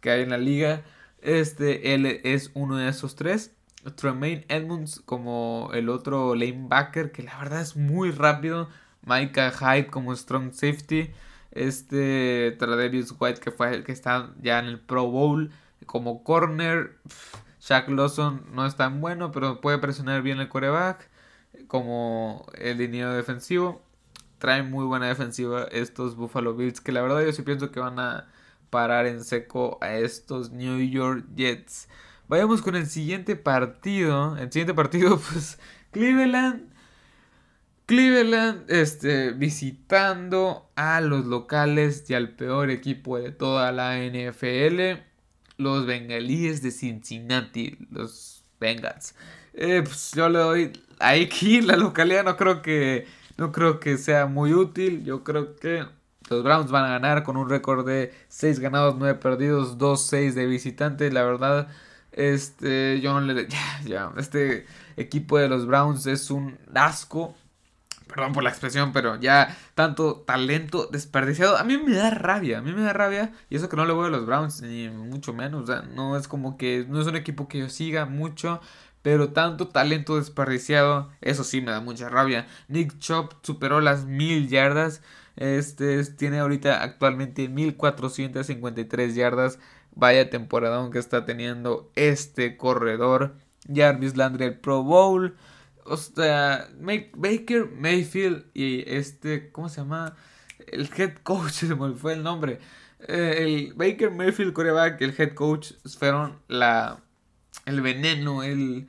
que 0.00 0.10
hay 0.10 0.22
en 0.22 0.30
la 0.30 0.38
liga. 0.38 0.84
Este, 1.22 1.92
él 1.94 2.06
es 2.22 2.52
uno 2.54 2.76
de 2.76 2.88
esos 2.88 3.16
tres. 3.16 3.50
Tremaine 3.96 4.44
Edmonds 4.48 5.02
como 5.04 5.70
el 5.74 5.88
otro 5.88 6.36
lanebacker. 6.36 7.10
Que 7.10 7.24
la 7.24 7.36
verdad 7.36 7.62
es 7.62 7.74
muy 7.74 8.12
rápido. 8.12 8.68
Micah 9.04 9.50
Hyde 9.50 9.88
como 9.88 10.14
strong 10.14 10.52
safety. 10.52 11.10
Este 11.52 12.56
Tradevius 12.58 13.14
White 13.18 13.40
que 13.40 13.50
fue 13.50 13.74
el 13.74 13.84
que 13.84 13.92
está 13.92 14.32
ya 14.40 14.58
en 14.58 14.66
el 14.66 14.80
Pro 14.80 15.06
Bowl 15.06 15.50
como 15.86 16.22
corner. 16.22 16.98
Shaq 17.60 17.88
Lawson 17.90 18.46
no 18.52 18.64
es 18.66 18.76
tan 18.76 19.00
bueno, 19.00 19.32
pero 19.32 19.60
puede 19.60 19.78
presionar 19.78 20.22
bien 20.22 20.40
el 20.40 20.48
coreback 20.48 21.10
como 21.66 22.46
el 22.54 22.78
línea 22.78 23.10
defensivo. 23.10 23.82
Traen 24.38 24.70
muy 24.70 24.86
buena 24.86 25.08
defensiva 25.08 25.64
estos 25.70 26.16
Buffalo 26.16 26.54
Bills 26.54 26.80
que 26.80 26.92
la 26.92 27.02
verdad 27.02 27.22
yo 27.22 27.32
sí 27.32 27.42
pienso 27.42 27.70
que 27.70 27.80
van 27.80 27.98
a 27.98 28.28
parar 28.70 29.06
en 29.06 29.22
seco 29.24 29.78
a 29.82 29.94
estos 29.94 30.50
New 30.52 30.78
York 30.78 31.26
Jets. 31.34 31.88
Vayamos 32.28 32.62
con 32.62 32.76
el 32.76 32.86
siguiente 32.86 33.36
partido. 33.36 34.36
El 34.38 34.50
siguiente 34.52 34.72
partido, 34.72 35.18
pues 35.30 35.58
Cleveland 35.90 36.70
Cleveland 37.90 38.70
este, 38.70 39.32
visitando 39.32 40.70
a 40.76 41.00
los 41.00 41.26
locales 41.26 42.08
y 42.08 42.14
al 42.14 42.28
peor 42.28 42.70
equipo 42.70 43.18
de 43.18 43.32
toda 43.32 43.72
la 43.72 43.98
NFL, 43.98 45.02
los 45.56 45.86
bengalíes 45.86 46.62
de 46.62 46.70
Cincinnati, 46.70 47.76
los 47.90 48.44
Bengals. 48.60 49.16
Eh, 49.54 49.82
pues 49.84 50.12
yo 50.14 50.28
le 50.28 50.38
doy 50.38 50.72
aquí 51.00 51.62
la 51.62 51.74
localidad 51.74 52.22
no 52.22 52.36
creo 52.36 52.62
que 52.62 53.08
no 53.36 53.50
creo 53.50 53.80
que 53.80 53.98
sea 53.98 54.26
muy 54.26 54.54
útil. 54.54 55.02
Yo 55.02 55.24
creo 55.24 55.56
que 55.56 55.84
los 56.28 56.44
Browns 56.44 56.70
van 56.70 56.84
a 56.84 56.90
ganar 56.90 57.24
con 57.24 57.36
un 57.36 57.50
récord 57.50 57.84
de 57.84 58.14
6 58.28 58.60
ganados, 58.60 58.94
9 59.00 59.18
perdidos, 59.18 59.78
2-6 59.78 60.34
de 60.34 60.46
visitantes. 60.46 61.12
La 61.12 61.24
verdad, 61.24 61.66
este, 62.12 63.00
yo 63.00 63.14
no 63.14 63.20
le. 63.20 63.48
Ya, 63.84 64.12
este 64.16 64.64
equipo 64.96 65.38
de 65.38 65.48
los 65.48 65.66
Browns 65.66 66.06
es 66.06 66.30
un 66.30 66.56
asco 66.72 67.34
perdón 68.12 68.32
por 68.32 68.42
la 68.42 68.50
expresión, 68.50 68.92
pero 68.92 69.20
ya 69.20 69.56
tanto 69.74 70.16
talento 70.26 70.88
desperdiciado, 70.90 71.56
a 71.56 71.64
mí 71.64 71.78
me 71.78 71.94
da 71.94 72.10
rabia, 72.10 72.58
a 72.58 72.62
mí 72.62 72.72
me 72.72 72.82
da 72.82 72.92
rabia, 72.92 73.32
y 73.48 73.56
eso 73.56 73.68
que 73.68 73.76
no 73.76 73.86
le 73.86 73.92
voy 73.92 74.06
a 74.06 74.10
los 74.10 74.26
Browns, 74.26 74.62
ni 74.62 74.88
mucho 74.88 75.32
menos, 75.32 75.64
o 75.64 75.66
sea, 75.66 75.82
no 75.82 76.16
es 76.16 76.28
como 76.28 76.56
que, 76.56 76.86
no 76.88 77.00
es 77.00 77.06
un 77.06 77.16
equipo 77.16 77.48
que 77.48 77.58
yo 77.58 77.68
siga 77.68 78.06
mucho, 78.06 78.60
pero 79.02 79.30
tanto 79.30 79.68
talento 79.68 80.16
desperdiciado, 80.16 81.10
eso 81.20 81.44
sí 81.44 81.60
me 81.60 81.70
da 81.70 81.80
mucha 81.80 82.08
rabia. 82.08 82.46
Nick 82.68 82.98
Chop 82.98 83.32
superó 83.42 83.80
las 83.80 84.04
mil 84.04 84.48
yardas, 84.48 85.02
este 85.36 86.04
tiene 86.04 86.40
ahorita 86.40 86.82
actualmente 86.82 87.48
1453 87.48 89.14
yardas, 89.14 89.58
vaya 89.94 90.30
temporada 90.30 90.76
aunque 90.76 90.98
está 90.98 91.24
teniendo 91.24 91.90
este 91.94 92.56
corredor. 92.56 93.36
Jarvis 93.72 94.16
Landry 94.16 94.46
el 94.46 94.58
Pro 94.58 94.82
Bowl. 94.82 95.36
O 95.90 95.96
sea, 95.96 96.68
Baker 97.16 97.68
Mayfield 97.76 98.44
y 98.54 98.88
este, 98.88 99.50
¿cómo 99.50 99.68
se 99.68 99.80
llama? 99.80 100.14
El 100.68 100.88
head 100.96 101.14
coach, 101.24 101.50
se 101.50 101.74
me 101.74 101.94
fue 101.96 102.12
el 102.12 102.22
nombre. 102.22 102.60
Eh, 103.08 103.34
el 103.38 103.74
Baker 103.74 104.12
Mayfield 104.12 104.52
coreback, 104.52 105.00
el 105.02 105.12
head 105.18 105.34
coach, 105.34 105.72
fueron 105.98 106.38
la, 106.46 107.02
el 107.66 107.80
veneno, 107.80 108.44
el, 108.44 108.86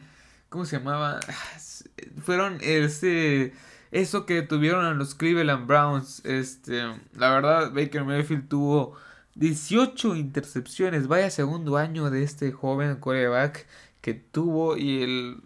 ¿cómo 0.50 0.66
se 0.66 0.78
llamaba? 0.78 1.20
Fueron 2.24 2.60
ese, 2.62 3.54
eso 3.90 4.28
que 4.28 4.44
tuvieron 4.44 4.86
a 4.86 4.94
los 4.94 5.16
Cleveland 5.16 5.66
Browns. 5.66 6.24
Este, 6.24 6.84
la 7.16 7.32
verdad, 7.32 7.72
Baker 7.74 8.04
Mayfield 8.04 8.48
tuvo 8.48 8.96
18 9.34 10.18
intercepciones. 10.18 11.08
Vaya 11.08 11.32
segundo 11.32 11.78
año 11.78 12.12
de 12.12 12.22
este 12.22 12.52
joven 12.52 12.98
coreback 12.98 13.66
que 14.02 14.14
tuvo 14.14 14.78
y 14.78 15.02
el 15.02 15.44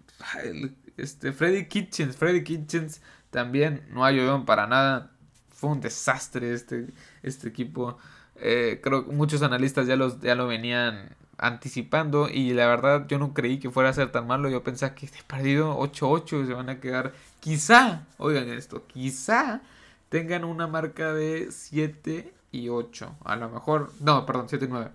este, 0.98 1.32
Freddy 1.34 1.68
Kitchens, 1.68 2.16
Freddy 2.16 2.44
Kitchens 2.44 3.02
también 3.30 3.84
no 3.90 4.06
ayudó 4.06 4.46
para 4.46 4.68
nada. 4.68 5.12
Fue 5.50 5.70
un 5.70 5.82
desastre 5.82 6.54
este, 6.54 6.88
este 7.24 7.48
equipo. 7.48 7.98
Eh, 8.36 8.80
creo 8.84 9.06
que 9.06 9.12
muchos 9.12 9.42
analistas 9.42 9.88
ya, 9.88 9.96
los, 9.96 10.20
ya 10.22 10.36
lo 10.36 10.48
venían 10.48 11.16
anticipando 11.38 12.30
y 12.30 12.54
la 12.54 12.68
verdad 12.68 13.08
yo 13.08 13.20
no 13.20 13.34
creí 13.34 13.60
que 13.60 13.70
fuera 13.70 13.90
a 13.90 13.94
ser 13.94 14.12
tan 14.12 14.28
malo. 14.28 14.50
Yo 14.50 14.64
pensaba 14.64 14.96
que 14.96 15.06
este 15.06 15.20
partido 15.26 15.78
8-8 15.80 16.48
se 16.48 16.54
van 16.54 16.70
a 16.70 16.80
quedar. 16.80 17.14
Quizá, 17.40 18.04
oigan 18.18 18.50
esto, 18.50 18.86
quizá 18.88 19.62
tengan 20.10 20.44
una 20.44 20.68
marca 20.68 21.14
de 21.14 21.52
7 21.52 22.34
y 22.52 22.70
8. 22.70 23.18
A 23.24 23.36
lo 23.36 23.50
mejor, 23.50 23.92
no, 24.00 24.26
perdón, 24.26 24.48
7 24.50 24.66
y 24.66 24.68
9. 24.68 24.92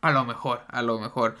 A 0.00 0.10
lo 0.10 0.24
mejor, 0.24 0.62
a 0.68 0.82
lo 0.82 0.98
mejor. 0.98 1.36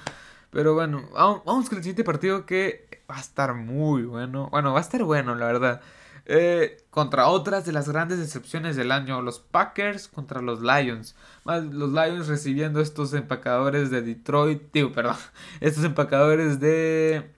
Pero 0.52 0.74
bueno, 0.74 1.08
vamos 1.14 1.68
con 1.70 1.78
el 1.78 1.82
siguiente 1.82 2.04
partido 2.04 2.44
que 2.44 3.02
va 3.10 3.16
a 3.16 3.20
estar 3.20 3.54
muy 3.54 4.02
bueno. 4.02 4.48
Bueno, 4.50 4.74
va 4.74 4.80
a 4.80 4.82
estar 4.82 5.02
bueno, 5.02 5.34
la 5.34 5.46
verdad. 5.46 5.80
Eh, 6.26 6.84
contra 6.90 7.28
otras 7.28 7.64
de 7.64 7.72
las 7.72 7.88
grandes 7.88 8.18
decepciones 8.18 8.76
del 8.76 8.92
año, 8.92 9.22
los 9.22 9.40
Packers 9.40 10.08
contra 10.08 10.42
los 10.42 10.60
Lions. 10.60 11.16
los 11.46 11.92
Lions 11.92 12.28
recibiendo 12.28 12.82
estos 12.82 13.14
empacadores 13.14 13.90
de 13.90 14.02
Detroit, 14.02 14.70
digo, 14.74 14.92
perdón, 14.92 15.16
estos 15.60 15.84
empacadores 15.84 16.60
de, 16.60 17.30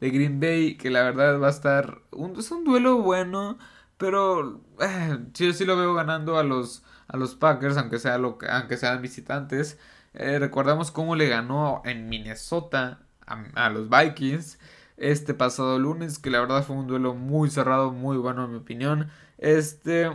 de 0.00 0.10
Green 0.10 0.38
Bay, 0.38 0.76
que 0.76 0.90
la 0.90 1.02
verdad 1.02 1.40
va 1.40 1.48
a 1.48 1.50
estar, 1.50 2.00
un, 2.12 2.38
es 2.38 2.50
un 2.52 2.62
duelo 2.62 2.98
bueno, 2.98 3.58
pero 3.98 4.60
eh, 4.80 5.18
yo 5.34 5.52
sí 5.52 5.64
lo 5.64 5.76
veo 5.76 5.94
ganando 5.94 6.38
a 6.38 6.44
los, 6.44 6.84
a 7.08 7.16
los 7.16 7.34
Packers, 7.34 7.76
aunque, 7.76 7.98
sea 7.98 8.18
lo, 8.18 8.38
aunque 8.48 8.76
sean 8.76 9.02
visitantes. 9.02 9.78
Eh, 10.16 10.38
recordamos 10.38 10.90
cómo 10.90 11.14
le 11.14 11.28
ganó 11.28 11.82
en 11.84 12.08
Minnesota 12.08 13.00
a 13.26 13.70
los 13.70 13.88
Vikings 13.88 14.58
este 14.96 15.34
pasado 15.34 15.78
lunes, 15.78 16.18
que 16.18 16.30
la 16.30 16.40
verdad 16.40 16.64
fue 16.64 16.76
un 16.76 16.86
duelo 16.86 17.14
muy 17.14 17.50
cerrado, 17.50 17.92
muy 17.92 18.16
bueno 18.16 18.44
en 18.44 18.52
mi 18.52 18.56
opinión. 18.56 19.10
Este, 19.38 20.10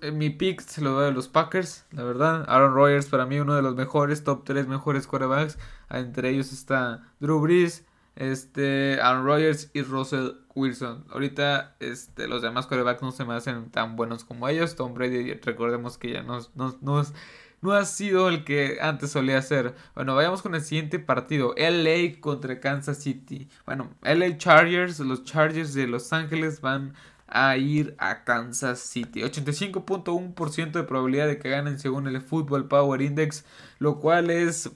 eh, 0.00 0.12
mi 0.12 0.30
pick 0.30 0.60
se 0.60 0.82
lo 0.82 0.90
doy 0.92 1.08
a 1.08 1.12
los 1.12 1.28
Packers, 1.28 1.86
la 1.92 2.04
verdad. 2.04 2.44
Aaron 2.48 2.74
Rodgers 2.74 3.06
para 3.06 3.26
mí 3.26 3.40
uno 3.40 3.54
de 3.54 3.62
los 3.62 3.74
mejores, 3.74 4.24
top 4.24 4.44
3 4.44 4.66
mejores 4.66 5.06
quarterbacks. 5.06 5.58
Entre 5.88 6.30
ellos 6.30 6.52
está 6.52 7.04
Drew 7.20 7.40
Brees, 7.40 7.86
este, 8.16 9.00
Aaron 9.00 9.24
Rodgers 9.24 9.70
y 9.72 9.82
Russell 9.82 10.32
Wilson. 10.54 11.06
Ahorita 11.10 11.76
este, 11.80 12.28
los 12.28 12.42
demás 12.42 12.66
quarterbacks 12.66 13.02
no 13.02 13.12
se 13.12 13.24
me 13.24 13.34
hacen 13.34 13.70
tan 13.70 13.96
buenos 13.96 14.24
como 14.24 14.46
ellos. 14.48 14.76
Tom 14.76 14.92
Brady, 14.92 15.34
recordemos 15.34 15.96
que 15.96 16.12
ya 16.12 16.22
nos, 16.22 16.54
nos, 16.54 16.82
nos 16.82 17.14
no 17.60 17.72
ha 17.72 17.84
sido 17.84 18.28
el 18.28 18.44
que 18.44 18.78
antes 18.80 19.10
solía 19.10 19.42
ser. 19.42 19.74
Bueno, 19.94 20.14
vayamos 20.14 20.42
con 20.42 20.54
el 20.54 20.62
siguiente 20.62 20.98
partido. 20.98 21.54
LA 21.56 22.20
contra 22.20 22.60
Kansas 22.60 22.98
City. 22.98 23.48
Bueno, 23.66 23.90
LA 24.02 24.38
Chargers, 24.38 25.00
los 25.00 25.24
Chargers 25.24 25.74
de 25.74 25.86
Los 25.88 26.12
Ángeles 26.12 26.60
van 26.60 26.94
a 27.26 27.56
ir 27.56 27.94
a 27.98 28.24
Kansas 28.24 28.80
City. 28.80 29.22
85.1% 29.22 30.72
de 30.72 30.82
probabilidad 30.84 31.26
de 31.26 31.38
que 31.38 31.50
ganen 31.50 31.78
según 31.78 32.06
el 32.06 32.20
Football 32.20 32.68
Power 32.68 33.02
Index. 33.02 33.44
Lo 33.78 33.98
cual 33.98 34.30
es... 34.30 34.70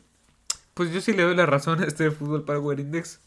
Pues 0.74 0.90
yo 0.92 1.00
sí 1.00 1.12
le 1.12 1.22
doy 1.22 1.36
la 1.36 1.46
razón 1.46 1.82
a 1.82 1.86
este 1.86 2.10
Football 2.10 2.44
Power 2.44 2.80
Index. 2.80 3.20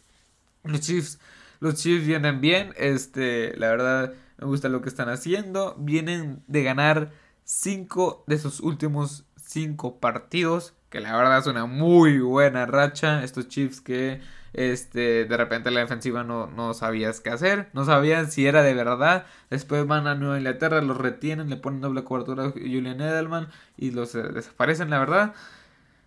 Los 0.63 0.81
Chiefs, 0.81 1.19
los 1.59 1.75
Chiefs 1.75 2.05
vienen 2.05 2.41
bien. 2.41 2.73
Este, 2.75 3.55
la 3.57 3.69
verdad, 3.69 4.13
me 4.37 4.47
gusta 4.47 4.67
lo 4.67 4.81
que 4.81 4.89
están 4.89 5.09
haciendo. 5.09 5.75
Vienen 5.77 6.43
de 6.47 6.63
ganar 6.63 7.11
5 7.45 8.25
de 8.27 8.39
sus 8.39 8.59
últimos 8.59 9.24
cinco 9.55 10.01
partidos, 10.01 10.73
que 10.89 10.99
la 10.99 11.15
verdad 11.15 11.37
es 11.37 11.47
una 11.47 11.65
muy 11.65 12.19
buena 12.19 12.65
racha. 12.65 13.23
Estos 13.23 13.47
Chiefs 13.47 13.79
que 13.79 14.19
este, 14.51 15.23
de 15.23 15.37
repente 15.37 15.71
la 15.71 15.79
defensiva 15.79 16.25
no, 16.25 16.47
no 16.47 16.73
sabías 16.73 17.21
qué 17.21 17.29
hacer, 17.29 17.69
no 17.71 17.85
sabían 17.85 18.29
si 18.29 18.45
era 18.47 18.63
de 18.63 18.73
verdad. 18.73 19.25
Después 19.49 19.87
van 19.87 20.07
a 20.07 20.15
Nueva 20.15 20.37
Inglaterra, 20.37 20.81
los 20.81 20.97
retienen, 20.97 21.49
le 21.49 21.55
ponen 21.55 21.79
doble 21.79 22.03
cobertura 22.03 22.47
a 22.47 22.51
Julian 22.51 22.99
Edelman 22.99 23.47
y 23.77 23.91
los 23.91 24.13
eh, 24.15 24.23
desaparecen, 24.23 24.89
la 24.89 24.99
verdad. 24.99 25.33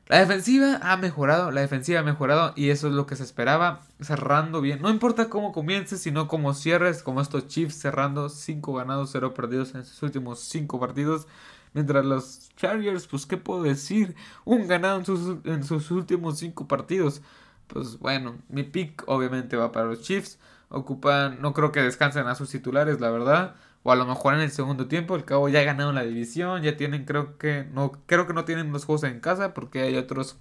La 0.09 0.19
defensiva 0.19 0.79
ha 0.83 0.99
mejorado, 0.99 1.51
la 1.51 1.63
defensiva 1.63 2.01
ha 2.01 2.03
mejorado 2.03 2.53
y 2.55 2.69
eso 2.69 2.89
es 2.89 2.93
lo 2.93 3.07
que 3.07 3.17
se 3.17 3.23
esperaba, 3.23 3.81
cerrando 4.01 4.61
bien. 4.61 4.83
No 4.83 4.91
importa 4.91 5.31
cómo 5.31 5.53
comiences, 5.53 6.03
sino 6.03 6.29
cómo 6.29 6.53
cierres, 6.53 7.03
como 7.03 7.23
estos 7.23 7.47
Chiefs 7.49 7.77
cerrando 7.81 8.29
5 8.29 8.75
ganados, 8.75 9.09
0 9.13 9.33
perdidos 9.33 9.75
en 9.75 9.87
sus 9.87 10.03
últimos 10.03 10.41
5 10.41 10.79
partidos. 10.79 11.27
Mientras 11.75 12.05
los 12.05 12.49
Chargers, 12.57 13.07
pues, 13.07 13.27
¿qué 13.27 13.37
puedo 13.37 13.63
decir? 13.63 14.17
Un 14.45 14.67
ganado 14.67 14.99
en 14.99 15.05
sus, 15.05 15.37
en 15.45 15.65
sus 15.65 15.91
últimos 15.91 16.39
cinco 16.39 16.67
partidos. 16.69 17.23
Pues 17.67 17.99
bueno, 17.99 18.37
mi 18.49 18.63
pick 18.65 19.05
obviamente 19.07 19.57
va 19.57 19.73
para 19.73 19.87
los 19.87 20.03
Chiefs. 20.03 20.39
Ocupan, 20.71 21.41
no 21.41 21.55
creo 21.55 21.73
que 21.73 21.83
descansen 21.83 22.27
a 22.27 22.35
sus 22.35 22.51
titulares, 22.51 23.01
la 23.01 23.11
verdad. 23.11 23.57
O 23.83 23.93
a 23.93 23.97
lo 23.97 24.07
mejor 24.07 24.35
en 24.35 24.41
el 24.41 24.51
segundo 24.51 24.87
tiempo, 24.89 25.17
el 25.17 25.25
cabo 25.25 25.49
ya 25.49 25.63
ganaron 25.63 25.95
la 25.95 26.03
división, 26.03 26.63
ya 26.63 26.77
tienen, 26.77 27.05
creo 27.05 27.39
que, 27.39 27.67
no, 27.73 27.93
creo 28.07 28.27
que 28.27 28.35
no 28.35 28.45
tienen 28.45 28.73
los 28.73 28.85
juegos 28.85 29.05
en 29.05 29.21
casa 29.21 29.55
porque 29.55 29.83
hay 29.83 29.97
otros 29.97 30.39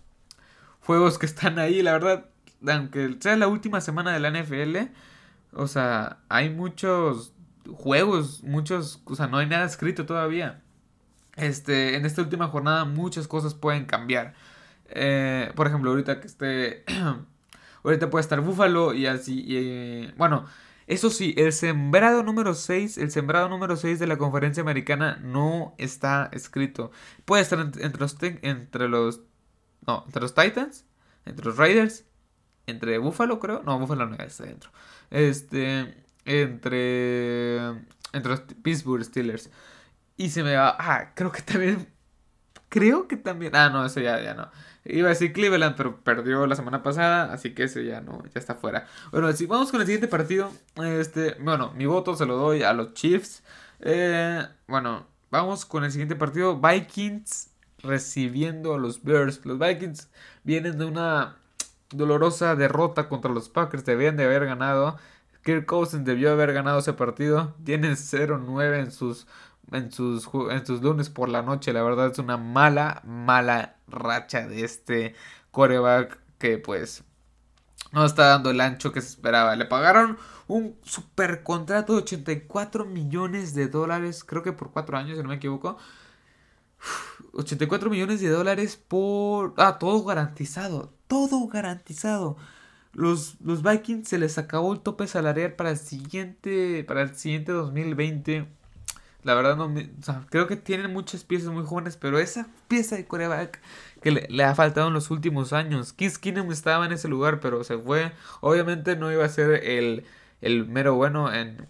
juegos 0.82 1.18
que 1.18 1.26
están 1.26 1.60
ahí, 1.60 1.82
la 1.82 1.94
verdad, 1.94 2.26
aunque 2.68 3.16
sea 3.20 3.36
la 3.38 3.48
última 3.48 3.82
semana 3.82 4.14
de 4.14 4.20
la 4.20 4.32
NFL, 4.32 4.92
o 5.54 5.68
sea, 5.68 6.20
hay 6.30 6.50
muchos 6.50 7.34
juegos, 7.74 8.44
muchos, 8.44 9.02
o 9.06 9.16
sea, 9.16 9.28
no 9.28 9.38
hay 9.38 9.48
nada 9.48 9.66
escrito 9.66 10.06
todavía. 10.06 10.64
Este, 11.38 11.96
en 11.96 12.06
esta 12.06 12.22
última 12.22 12.48
jornada 12.48 12.86
muchas 12.86 13.28
cosas 13.28 13.54
pueden 13.54 13.86
cambiar. 13.86 14.34
Eh, 14.90 15.52
por 15.56 15.68
ejemplo, 15.68 15.92
ahorita 15.92 16.20
que 16.20 16.28
esté, 16.28 16.84
ahorita 17.84 18.10
puede 18.10 18.22
estar 18.22 18.42
Búfalo 18.42 18.94
y 18.94 19.06
así, 19.06 20.12
bueno, 20.18 20.46
eso 20.88 21.10
sí, 21.10 21.36
el 21.38 21.52
sembrado 21.54 22.24
número 22.24 22.54
6, 22.54 22.98
el 22.98 23.12
sembrado 23.12 23.50
número 23.50 23.76
6 23.76 24.00
de 24.00 24.08
la 24.08 24.18
conferencia 24.18 24.62
americana 24.62 25.20
no 25.22 25.76
está 25.78 26.30
escrito. 26.32 26.92
Puede 27.26 27.44
estar 27.44 27.60
entre 27.60 28.00
los, 28.00 28.16
entre 28.22 28.88
los, 28.88 29.22
no, 29.86 30.04
entre 30.06 30.22
los 30.22 30.34
Titans, 30.34 30.86
entre 31.26 31.46
los 31.46 31.58
Raiders, 31.58 32.06
entre 32.68 32.98
Buffalo 33.00 33.40
creo, 33.40 33.64
no, 33.64 33.78
Buffalo 33.80 34.06
no 34.06 34.16
está 34.16 34.46
dentro. 34.46 34.72
Este, 35.12 35.94
entre, 36.26 37.68
entre 38.14 38.32
los 38.32 38.42
Pittsburgh 38.42 39.04
Steelers. 39.04 39.50
Y 40.18 40.30
se 40.30 40.44
me 40.44 40.56
va, 40.56 40.76
ah, 40.80 41.12
creo 41.16 41.32
que 41.32 41.42
también, 41.42 41.88
creo 42.70 43.08
que 43.08 43.18
también, 43.18 43.56
ah, 43.56 43.70
no, 43.70 43.86
eso 43.86 44.00
ya, 44.00 44.20
ya 44.22 44.34
no. 44.34 44.50
Iba 44.90 45.08
a 45.08 45.10
decir 45.10 45.34
Cleveland, 45.34 45.76
pero 45.76 46.02
perdió 46.02 46.48
la 46.48 46.56
semana 46.56 46.82
pasada, 46.82 47.34
así 47.34 47.54
que 47.54 47.64
ese 47.64 47.86
ya 47.86 48.02
no, 48.02 48.24
ya 48.34 48.40
está 48.40 48.56
fuera. 48.56 48.88
Bueno, 49.12 49.32
si 49.34 49.46
vamos 49.46 49.70
con 49.70 49.82
el 49.82 49.86
siguiente 49.86 50.08
partido. 50.08 50.52
Este, 50.78 51.36
bueno, 51.42 51.74
mi 51.76 51.86
voto 51.86 52.16
se 52.16 52.26
lo 52.26 52.38
doy 52.38 52.64
a 52.64 52.74
los 52.74 52.94
Chiefs. 52.94 53.44
Eh, 53.82 54.46
bueno, 54.68 55.06
vamos 55.30 55.66
con 55.66 55.84
el 55.84 55.92
siguiente 55.92 56.16
partido. 56.16 56.60
Vikings 56.60 57.50
recibiendo 57.84 58.76
a 58.76 58.78
los 58.78 59.04
Bears. 59.04 59.46
Los 59.46 59.60
Vikings 59.60 60.10
vienen 60.44 60.78
de 60.78 60.86
una 60.86 61.36
dolorosa 61.90 62.56
derrota 62.56 63.10
contra 63.10 63.32
los 63.32 63.50
Packers. 63.50 63.84
Debían 63.84 64.16
de 64.16 64.24
haber 64.24 64.46
ganado. 64.46 64.98
Kirk 65.44 65.66
Cousins 65.66 66.06
debió 66.06 66.32
haber 66.32 66.54
ganado 66.54 66.80
ese 66.80 66.94
partido. 66.94 67.56
Tienen 67.66 67.94
0-9 67.94 68.80
en 68.80 68.92
sus 68.92 69.28
en 69.72 69.92
sus, 69.92 70.30
en 70.50 70.66
sus 70.66 70.82
lunes 70.82 71.10
por 71.10 71.30
la 71.30 71.42
noche. 71.42 71.74
La 71.74 71.84
verdad 71.84 72.12
es 72.12 72.20
una 72.20 72.38
mala, 72.38 73.02
mala 73.06 73.78
racha 73.88 74.48
de 74.48 74.64
este 74.64 75.16
coreback 75.52 76.20
que 76.38 76.58
pues 76.58 77.04
no 77.92 78.06
está 78.06 78.28
dando 78.28 78.50
el 78.50 78.62
ancho 78.62 78.92
que 78.92 79.02
se 79.02 79.10
esperaba. 79.10 79.56
Le 79.56 79.66
pagaron 79.66 80.18
un 80.48 80.76
super 80.84 81.44
contrato 81.44 81.94
de 81.94 82.00
84 82.00 82.86
millones 82.86 83.54
de 83.54 83.68
dólares, 83.68 84.24
creo 84.24 84.44
que 84.44 84.54
por 84.54 84.72
4 84.72 84.98
años, 84.98 85.18
si 85.18 85.24
no 85.24 85.30
me 85.30 85.36
equivoco. 85.36 85.78
84 87.34 87.90
millones 87.90 88.22
de 88.22 88.30
dólares 88.30 88.76
por... 88.76 89.54
Ah, 89.58 89.78
todo 89.80 90.04
garantizado. 90.04 90.94
Todo 91.08 91.48
garantizado. 91.48 92.38
Los, 92.94 93.40
los 93.42 93.62
Vikings 93.64 94.08
se 94.08 94.18
les 94.18 94.38
acabó 94.38 94.74
el 94.74 94.80
tope 94.82 95.08
salarial 95.08 95.54
para 95.54 95.72
el 95.72 95.78
siguiente, 95.78 96.84
para 96.84 97.02
el 97.04 97.16
siguiente 97.16 97.52
2020. 97.52 98.57
La 99.24 99.34
verdad 99.34 99.58
no 99.58 99.68
me, 99.68 99.90
creo 100.30 100.48
que 100.48 100.56
tienen 100.56 100.94
muchas 100.94 101.24
piezas 101.24 101.50
muy 101.52 101.66
jóvenes, 101.66 101.98
pero 101.98 102.20
esa 102.20 102.48
pieza 102.68 102.96
de 102.96 103.06
coreback 103.06 103.60
que 104.02 104.12
le, 104.12 104.44
ha 104.44 104.56
faltado 104.56 104.88
en 104.88 104.94
los 104.94 105.12
últimos 105.12 105.54
años. 105.54 105.92
Kiss 105.94 106.18
Keenum 106.18 106.52
estaba 106.52 106.86
en 106.86 106.94
ese 106.94 107.08
lugar, 107.08 107.40
pero 107.40 107.64
se 107.64 107.78
fue. 107.78 108.14
Obviamente 108.42 108.96
no 108.96 109.12
iba 109.12 109.26
a 109.26 109.30
ser 109.30 109.64
el, 109.66 110.06
el 110.42 110.68
mero 110.68 110.96
bueno 110.96 111.34
en, 111.34 111.68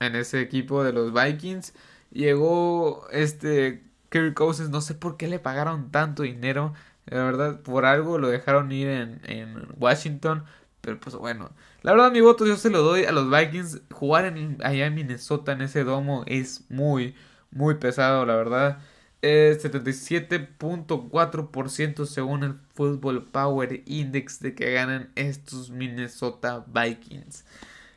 en 0.00 0.16
ese 0.16 0.40
equipo 0.40 0.82
de 0.84 0.92
los 0.92 1.12
Vikings. 1.12 1.74
Llegó 2.10 3.06
este 3.10 3.82
Kirk 4.10 4.34
Cousins, 4.34 4.70
no 4.70 4.80
sé 4.80 4.94
por 4.94 5.16
qué 5.16 5.28
le 5.28 5.38
pagaron 5.38 5.90
tanto 5.90 6.22
dinero. 6.22 6.72
La 7.06 7.24
verdad, 7.24 7.60
por 7.60 7.84
algo 7.84 8.18
lo 8.18 8.28
dejaron 8.28 8.72
ir 8.72 8.88
en, 8.88 9.20
en 9.24 9.66
Washington. 9.78 10.44
Pero 10.80 11.00
pues 11.00 11.16
bueno, 11.16 11.50
la 11.84 11.92
verdad 11.92 12.10
mi 12.12 12.20
voto 12.22 12.46
yo 12.46 12.56
se 12.56 12.70
lo 12.70 12.82
doy 12.82 13.04
a 13.04 13.12
los 13.12 13.30
Vikings. 13.30 13.82
Jugar 13.92 14.32
allá 14.62 14.86
en 14.86 14.94
Minnesota 14.94 15.52
en 15.52 15.60
ese 15.60 15.84
domo 15.84 16.24
es 16.26 16.64
muy, 16.70 17.14
muy 17.50 17.74
pesado, 17.74 18.24
la 18.24 18.36
verdad. 18.36 18.78
77.4% 19.22 22.06
según 22.06 22.42
el 22.42 22.54
Football 22.74 23.26
Power 23.30 23.82
Index 23.86 24.40
de 24.40 24.54
que 24.54 24.72
ganan 24.72 25.10
estos 25.14 25.68
Minnesota 25.70 26.64
Vikings. 26.66 27.44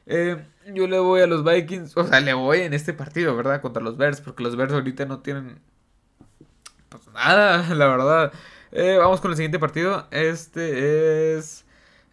Eh, 0.06 0.36
yo 0.74 0.88
le 0.88 1.00
voy 1.00 1.22
a 1.22 1.28
los 1.28 1.46
Vikings, 1.46 1.96
o 1.96 2.04
sea, 2.06 2.20
le 2.20 2.34
voy 2.34 2.60
en 2.62 2.74
este 2.74 2.92
partido, 2.94 3.38
¿verdad? 3.38 3.62
Contra 3.62 3.82
los 3.82 3.96
Bears, 3.96 4.20
porque 4.20 4.44
los 4.44 4.58
Bears 4.58 4.74
ahorita 4.74 5.06
no 5.06 5.20
tienen 5.20 5.60
pues 6.90 7.08
nada, 7.14 7.70
la 7.76 7.88
verdad. 7.88 8.34
Eh, 8.74 8.98
vamos 8.98 9.22
con 9.22 9.32
el 9.32 9.38
siguiente 9.38 9.60
partido. 9.60 10.08
Este 10.12 11.38
es 11.38 11.64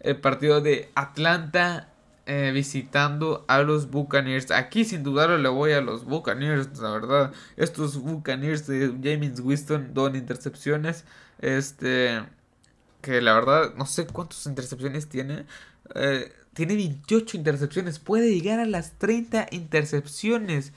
el 0.05 0.17
partido 0.17 0.61
de 0.61 0.89
Atlanta 0.95 1.89
eh, 2.27 2.51
visitando 2.53 3.43
a 3.47 3.61
los 3.61 3.89
Buccaneers. 3.89 4.51
Aquí 4.51 4.85
sin 4.85 5.03
dudarlo 5.03 5.37
le 5.37 5.49
voy 5.49 5.73
a 5.73 5.81
los 5.81 6.05
Buccaneers, 6.05 6.77
la 6.79 6.91
verdad. 6.91 7.33
Estos 7.57 7.97
Buccaneers 7.97 8.67
de 8.67 8.95
James 9.03 9.39
Winston, 9.39 9.93
dos 9.93 10.15
intercepciones. 10.15 11.05
Este, 11.39 12.23
que 13.01 13.21
la 13.21 13.33
verdad 13.33 13.73
no 13.75 13.85
sé 13.85 14.05
cuántas 14.07 14.45
intercepciones 14.45 15.09
tiene. 15.09 15.45
Eh, 15.95 16.31
tiene 16.53 16.75
28 16.75 17.37
intercepciones, 17.37 17.99
puede 17.99 18.33
llegar 18.33 18.59
a 18.59 18.65
las 18.65 18.93
30 18.99 19.47
intercepciones. 19.51 20.71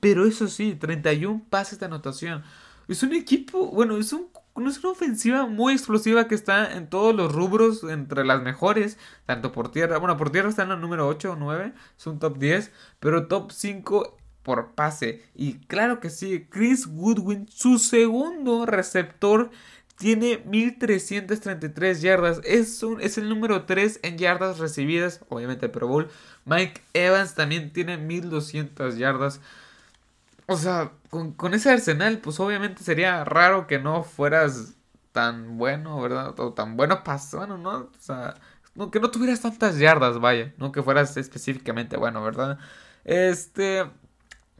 Pero 0.00 0.26
eso 0.26 0.48
sí, 0.48 0.74
31 0.74 1.42
pases 1.48 1.80
de 1.80 1.86
anotación. 1.86 2.44
Es 2.88 3.02
un 3.02 3.14
equipo, 3.14 3.70
bueno, 3.70 3.96
es 3.96 4.12
un 4.12 4.28
es 4.56 4.78
una 4.78 4.90
ofensiva 4.92 5.46
muy 5.46 5.72
explosiva 5.72 6.28
que 6.28 6.34
está 6.34 6.76
en 6.76 6.88
todos 6.88 7.14
los 7.14 7.32
rubros, 7.32 7.82
entre 7.84 8.24
las 8.24 8.42
mejores, 8.42 8.98
tanto 9.26 9.52
por 9.52 9.70
tierra. 9.70 9.98
Bueno, 9.98 10.16
por 10.16 10.30
tierra 10.30 10.48
está 10.48 10.62
en 10.62 10.70
el 10.70 10.80
número 10.80 11.08
8 11.08 11.32
o 11.32 11.36
9, 11.36 11.72
es 11.98 12.06
un 12.06 12.18
top 12.18 12.38
10, 12.38 12.70
pero 13.00 13.26
top 13.26 13.50
5 13.50 14.16
por 14.42 14.72
pase. 14.74 15.24
Y 15.34 15.54
claro 15.66 15.98
que 15.98 16.10
sí, 16.10 16.46
Chris 16.48 16.86
Goodwin, 16.86 17.48
su 17.48 17.78
segundo 17.78 18.66
receptor, 18.66 19.50
tiene 19.96 20.42
1333 20.46 22.00
yardas. 22.02 22.40
Es, 22.44 22.82
un, 22.82 23.00
es 23.00 23.18
el 23.18 23.28
número 23.28 23.64
3 23.64 24.00
en 24.02 24.18
yardas 24.18 24.58
recibidas, 24.58 25.20
obviamente 25.28 25.68
Pro 25.68 25.88
Bowl. 25.88 26.08
Mike 26.44 26.80
Evans 26.92 27.34
también 27.34 27.72
tiene 27.72 27.96
1200 27.96 28.96
yardas. 28.98 29.40
O 30.46 30.56
sea, 30.56 30.92
con, 31.10 31.54
ese 31.54 31.70
arsenal, 31.70 32.18
pues 32.18 32.38
obviamente 32.40 32.82
sería 32.82 33.24
raro 33.24 33.66
que 33.66 33.78
no 33.78 34.02
fueras 34.02 34.74
tan 35.12 35.56
bueno, 35.58 36.00
¿verdad? 36.00 36.38
O 36.38 36.52
tan 36.52 36.76
bueno 36.76 37.02
paso, 37.04 37.38
bueno, 37.38 37.56
¿no? 37.56 37.70
O 37.78 37.90
sea, 37.98 38.34
que 38.92 39.00
no 39.00 39.10
tuvieras 39.10 39.40
tantas 39.40 39.78
yardas, 39.78 40.20
vaya, 40.20 40.52
no 40.58 40.72
que 40.72 40.82
fueras 40.82 41.16
específicamente 41.16 41.96
bueno, 41.96 42.22
¿verdad? 42.22 42.58
Este, 43.04 43.84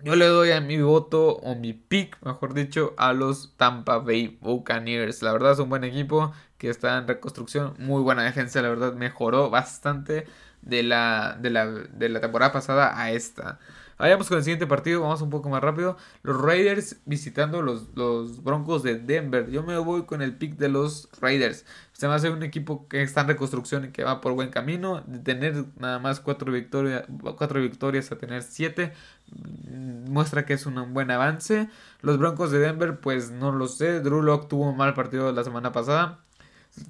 yo 0.02 0.16
le 0.16 0.26
doy 0.26 0.52
a 0.52 0.60
mi 0.60 0.80
voto, 0.80 1.36
o 1.36 1.54
mi 1.54 1.72
pick, 1.72 2.18
mejor 2.24 2.54
dicho, 2.54 2.94
a 2.96 3.12
los 3.12 3.54
Tampa 3.56 3.98
Bay 3.98 4.38
Buccaneers. 4.40 5.22
La 5.22 5.32
verdad 5.32 5.52
es 5.52 5.58
un 5.58 5.68
buen 5.70 5.84
equipo 5.84 6.32
que 6.58 6.70
está 6.70 6.98
en 6.98 7.08
reconstrucción, 7.08 7.74
muy 7.78 8.02
buena 8.02 8.22
defensa, 8.22 8.62
la 8.62 8.68
verdad 8.70 8.94
mejoró 8.94 9.50
bastante 9.50 10.26
de 10.62 10.82
la, 10.82 11.36
de 11.40 11.50
la, 11.50 11.66
de 11.66 12.08
la 12.08 12.20
temporada 12.20 12.52
pasada 12.52 13.00
a 13.00 13.12
esta. 13.12 13.58
Vayamos 13.98 14.28
con 14.28 14.38
el 14.38 14.44
siguiente 14.44 14.66
partido, 14.66 15.02
vamos 15.02 15.22
un 15.22 15.30
poco 15.30 15.48
más 15.48 15.62
rápido. 15.62 15.96
Los 16.22 16.40
Raiders 16.40 16.96
visitando 17.04 17.62
los, 17.62 17.88
los 17.94 18.42
Broncos 18.42 18.82
de 18.82 18.98
Denver. 18.98 19.50
Yo 19.50 19.62
me 19.62 19.78
voy 19.78 20.04
con 20.04 20.20
el 20.22 20.36
pick 20.36 20.56
de 20.56 20.68
los 20.68 21.08
Raiders. 21.20 21.64
Se 21.92 22.06
a 22.06 22.18
ser 22.18 22.32
un 22.32 22.42
equipo 22.42 22.88
que 22.88 23.02
está 23.02 23.20
en 23.20 23.28
reconstrucción 23.28 23.84
y 23.84 23.88
que 23.88 24.02
va 24.02 24.20
por 24.20 24.32
buen 24.32 24.50
camino. 24.50 25.02
De 25.06 25.20
tener 25.20 25.64
nada 25.78 25.98
más 26.00 26.20
cuatro, 26.20 26.50
victorias 26.52 27.04
cuatro 27.36 27.60
victorias 27.60 28.10
a 28.10 28.18
tener 28.18 28.42
siete 28.42 28.92
mm, 29.30 30.10
muestra 30.10 30.44
que 30.44 30.54
es 30.54 30.66
un 30.66 30.92
buen 30.92 31.10
avance. 31.10 31.68
Los 32.02 32.18
Broncos 32.18 32.50
de 32.50 32.58
Denver, 32.58 32.98
pues 32.98 33.30
no 33.30 33.52
lo 33.52 33.68
sé. 33.68 34.00
Drew 34.00 34.22
Locke 34.22 34.48
tuvo 34.48 34.70
un 34.70 34.76
mal 34.76 34.94
partido 34.94 35.32
la 35.32 35.44
semana 35.44 35.72
pasada. 35.72 36.18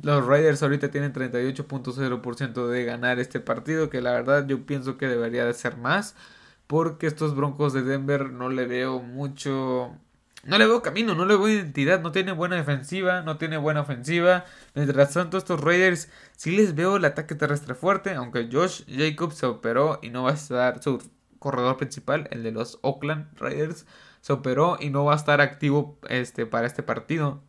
Los 0.02 0.24
Raiders 0.24 0.62
ahorita 0.62 0.90
tienen 0.90 1.12
38.0% 1.12 2.68
de 2.68 2.84
ganar 2.84 3.18
este 3.18 3.40
partido, 3.40 3.90
que 3.90 4.00
la 4.00 4.12
verdad 4.12 4.46
yo 4.46 4.64
pienso 4.64 4.96
que 4.96 5.06
debería 5.06 5.44
de 5.44 5.52
ser 5.52 5.76
más 5.76 6.14
porque 6.66 7.06
estos 7.06 7.34
Broncos 7.34 7.72
de 7.72 7.82
Denver 7.82 8.30
no 8.30 8.48
le 8.48 8.66
veo 8.66 9.00
mucho... 9.00 9.96
No 10.44 10.58
le 10.58 10.66
veo 10.66 10.82
camino, 10.82 11.14
no 11.14 11.24
le 11.24 11.36
veo 11.36 11.48
identidad, 11.48 12.02
no 12.02 12.12
tiene 12.12 12.32
buena 12.32 12.56
defensiva, 12.56 13.22
no 13.22 13.38
tiene 13.38 13.56
buena 13.56 13.80
ofensiva. 13.80 14.44
Mientras 14.74 15.14
tanto, 15.14 15.38
estos 15.38 15.60
Raiders 15.60 16.10
sí 16.36 16.54
les 16.54 16.74
veo 16.74 16.96
el 16.96 17.04
ataque 17.06 17.34
terrestre 17.34 17.74
fuerte, 17.74 18.12
aunque 18.12 18.50
Josh 18.52 18.84
Jacobs 18.86 19.36
se 19.36 19.46
operó 19.46 20.00
y 20.02 20.10
no 20.10 20.24
va 20.24 20.32
a 20.32 20.34
estar 20.34 20.82
su 20.82 21.02
corredor 21.38 21.78
principal, 21.78 22.28
el 22.30 22.42
de 22.42 22.52
los 22.52 22.78
Oakland 22.82 23.26
Raiders, 23.38 23.86
se 24.20 24.32
operó 24.32 24.76
y 24.80 24.90
no 24.90 25.04
va 25.04 25.14
a 25.14 25.16
estar 25.16 25.40
activo 25.40 25.98
este, 26.08 26.44
para 26.44 26.66
este 26.66 26.82
partido. 26.82 27.42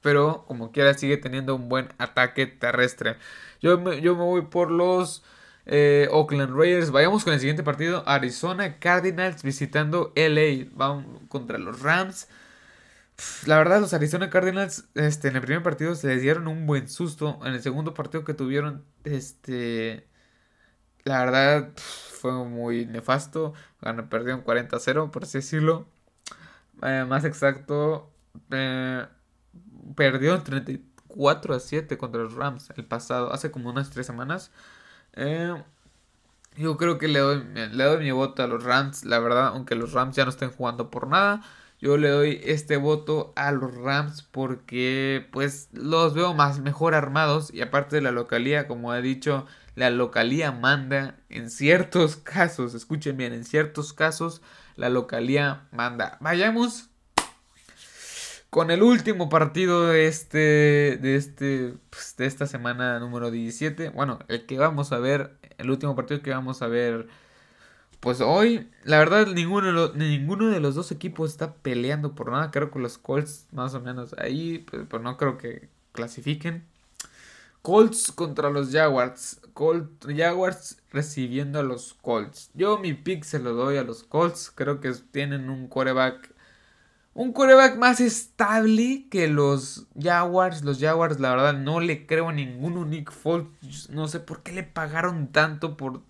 Pero 0.00 0.44
como 0.46 0.72
quiera 0.72 0.94
sigue 0.94 1.16
teniendo 1.16 1.54
un 1.54 1.68
buen 1.68 1.88
ataque 1.98 2.46
terrestre. 2.46 3.16
Yo 3.60 3.80
yo 3.94 4.16
me 4.16 4.22
voy 4.24 4.42
por 4.42 4.70
los 4.70 5.22
Eh, 5.66 6.08
Oakland 6.10 6.56
Raiders. 6.56 6.90
Vayamos 6.90 7.24
con 7.24 7.32
el 7.32 7.40
siguiente 7.40 7.62
partido. 7.62 8.02
Arizona 8.06 8.78
Cardinals 8.78 9.42
visitando 9.42 10.12
LA. 10.16 10.68
Van 10.74 11.26
contra 11.28 11.58
los 11.58 11.80
Rams. 11.80 12.28
La 13.46 13.58
verdad, 13.58 13.80
los 13.80 13.94
Arizona 13.94 14.30
Cardinals 14.30 14.88
este, 14.94 15.28
en 15.28 15.36
el 15.36 15.42
primer 15.42 15.62
partido 15.62 15.94
se 15.94 16.08
les 16.08 16.22
dieron 16.22 16.48
un 16.48 16.66
buen 16.66 16.88
susto. 16.88 17.38
En 17.44 17.54
el 17.54 17.62
segundo 17.62 17.94
partido 17.94 18.24
que 18.24 18.34
tuvieron, 18.34 18.84
este, 19.04 20.08
la 21.04 21.24
verdad 21.24 21.72
fue 21.76 22.32
muy 22.44 22.86
nefasto. 22.86 23.54
perdieron 24.10 24.44
40-0, 24.44 25.10
por 25.10 25.24
así 25.24 25.38
decirlo. 25.38 25.88
Eh, 26.82 27.04
más 27.08 27.24
exacto, 27.24 28.10
eh, 28.50 29.06
perdió 29.96 30.42
34 30.42 31.54
a 31.54 31.60
7 31.60 31.98
contra 31.98 32.22
los 32.22 32.34
Rams 32.34 32.70
el 32.76 32.84
pasado, 32.84 33.32
hace 33.32 33.50
como 33.50 33.70
unas 33.70 33.90
3 33.90 34.06
semanas. 34.06 34.50
Eh, 35.14 35.54
yo 36.56 36.76
creo 36.76 36.98
que 36.98 37.08
le 37.08 37.18
doy, 37.20 37.42
le 37.54 37.84
doy 37.84 38.04
mi 38.04 38.10
voto 38.10 38.42
a 38.42 38.46
los 38.46 38.62
Rams, 38.64 39.04
la 39.04 39.18
verdad, 39.18 39.48
aunque 39.48 39.74
los 39.74 39.92
Rams 39.92 40.16
ya 40.16 40.24
no 40.24 40.30
estén 40.30 40.50
jugando 40.50 40.90
por 40.90 41.08
nada. 41.08 41.42
Yo 41.80 41.96
le 41.96 42.10
doy 42.10 42.40
este 42.44 42.76
voto 42.76 43.32
a 43.34 43.50
los 43.50 43.74
Rams 43.74 44.22
porque 44.22 45.26
pues 45.32 45.68
los 45.72 46.14
veo 46.14 46.32
más 46.32 46.60
mejor 46.60 46.94
armados 46.94 47.52
y 47.52 47.60
aparte 47.60 47.96
de 47.96 48.02
la 48.02 48.12
localía, 48.12 48.68
como 48.68 48.94
he 48.94 49.02
dicho, 49.02 49.46
la 49.74 49.90
localía 49.90 50.52
manda 50.52 51.16
en 51.28 51.50
ciertos 51.50 52.16
casos, 52.22 52.74
escuchen 52.74 53.16
bien, 53.16 53.32
en 53.32 53.44
ciertos 53.44 53.92
casos 53.92 54.42
la 54.76 54.90
localía 54.90 55.66
manda. 55.72 56.18
Vayamos 56.20 56.91
con 58.52 58.70
el 58.70 58.82
último 58.82 59.30
partido 59.30 59.86
de 59.86 60.06
este 60.08 60.98
de 61.00 61.16
este 61.16 61.74
pues, 61.88 62.16
de 62.18 62.26
esta 62.26 62.46
semana 62.46 62.98
número 63.00 63.30
17, 63.30 63.88
bueno, 63.88 64.18
el 64.28 64.44
que 64.44 64.58
vamos 64.58 64.92
a 64.92 64.98
ver, 64.98 65.38
el 65.56 65.70
último 65.70 65.96
partido 65.96 66.20
que 66.20 66.32
vamos 66.32 66.60
a 66.60 66.66
ver 66.66 67.08
pues 68.00 68.20
hoy, 68.20 68.68
la 68.84 68.98
verdad, 68.98 69.28
ninguno 69.28 69.68
de, 69.68 69.72
los, 69.72 69.94
ninguno 69.94 70.48
de 70.48 70.60
los 70.60 70.74
dos 70.74 70.92
equipos 70.92 71.30
está 71.30 71.54
peleando 71.54 72.14
por 72.14 72.30
nada. 72.32 72.50
Creo 72.50 72.70
que 72.70 72.80
los 72.80 72.98
Colts, 72.98 73.46
más 73.52 73.74
o 73.74 73.80
menos 73.80 74.14
ahí, 74.18 74.58
pues, 74.70 74.82
pues 74.90 75.02
no 75.02 75.16
creo 75.16 75.38
que 75.38 75.68
clasifiquen. 75.92 76.66
Colts 77.62 78.12
contra 78.12 78.50
los 78.50 78.72
Jaguars. 78.72 79.40
Colts, 79.54 80.06
Jaguars 80.16 80.82
recibiendo 80.90 81.60
a 81.60 81.62
los 81.62 81.94
Colts. 81.94 82.50
Yo 82.54 82.76
mi 82.78 82.92
pick 82.92 83.22
se 83.24 83.38
lo 83.38 83.54
doy 83.54 83.76
a 83.76 83.84
los 83.84 84.02
Colts. 84.02 84.50
Creo 84.52 84.80
que 84.80 84.92
tienen 85.12 85.48
un 85.48 85.68
quarterback. 85.68 86.31
Un 87.14 87.32
quarterback 87.32 87.76
más 87.76 88.00
estable 88.00 89.06
que 89.10 89.28
los 89.28 89.86
Jaguars. 90.00 90.62
Los 90.62 90.80
Jaguars, 90.80 91.20
la 91.20 91.30
verdad, 91.30 91.54
no 91.54 91.80
le 91.80 92.06
creo 92.06 92.28
a 92.30 92.32
ninguno. 92.32 92.84
Nick 92.84 93.12
Foles, 93.12 93.90
no 93.90 94.08
sé 94.08 94.20
por 94.20 94.42
qué 94.42 94.52
le 94.52 94.62
pagaron 94.62 95.28
tanto 95.28 95.76
por 95.76 96.02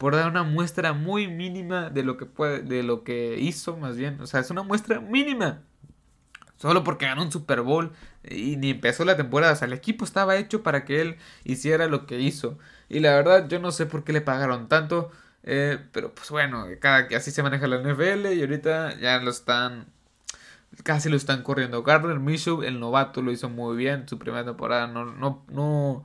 por 0.00 0.16
dar 0.16 0.30
una 0.30 0.44
muestra 0.44 0.94
muy 0.94 1.28
mínima 1.28 1.90
de 1.90 2.02
lo 2.02 2.16
que 2.16 2.24
puede, 2.24 2.62
de 2.62 2.82
lo 2.82 3.04
que 3.04 3.38
hizo, 3.38 3.76
más 3.76 3.98
bien. 3.98 4.18
O 4.22 4.26
sea, 4.26 4.40
es 4.40 4.50
una 4.50 4.62
muestra 4.62 4.98
mínima. 4.98 5.60
Solo 6.56 6.84
porque 6.84 7.04
ganó 7.04 7.22
un 7.22 7.30
Super 7.30 7.60
Bowl 7.60 7.92
y 8.24 8.56
ni 8.56 8.70
empezó 8.70 9.04
la 9.04 9.18
temporada. 9.18 9.52
O 9.52 9.56
sea, 9.56 9.66
el 9.66 9.74
equipo 9.74 10.06
estaba 10.06 10.36
hecho 10.36 10.62
para 10.62 10.86
que 10.86 11.02
él 11.02 11.16
hiciera 11.44 11.86
lo 11.86 12.06
que 12.06 12.18
hizo. 12.18 12.58
Y 12.88 13.00
la 13.00 13.14
verdad, 13.14 13.46
yo 13.48 13.60
no 13.60 13.72
sé 13.72 13.84
por 13.84 14.02
qué 14.02 14.14
le 14.14 14.22
pagaron 14.22 14.68
tanto. 14.68 15.10
Eh, 15.42 15.78
pero 15.92 16.14
pues 16.14 16.30
bueno, 16.30 16.66
cada 16.80 17.08
así 17.14 17.30
se 17.30 17.42
maneja 17.42 17.66
la 17.66 17.82
NFL 17.82 18.32
y 18.32 18.40
ahorita 18.40 18.98
ya 19.00 19.18
lo 19.20 19.30
están. 19.30 19.86
Casi 20.82 21.08
lo 21.08 21.16
están 21.16 21.42
corriendo. 21.42 21.82
Gardner 21.82 22.20
Minshew, 22.20 22.62
el 22.62 22.80
novato, 22.80 23.22
lo 23.22 23.32
hizo 23.32 23.48
muy 23.48 23.76
bien. 23.76 24.08
Su 24.08 24.18
primera 24.18 24.44
temporada 24.44 24.86
no, 24.86 25.04
no, 25.04 25.44
no 25.48 26.04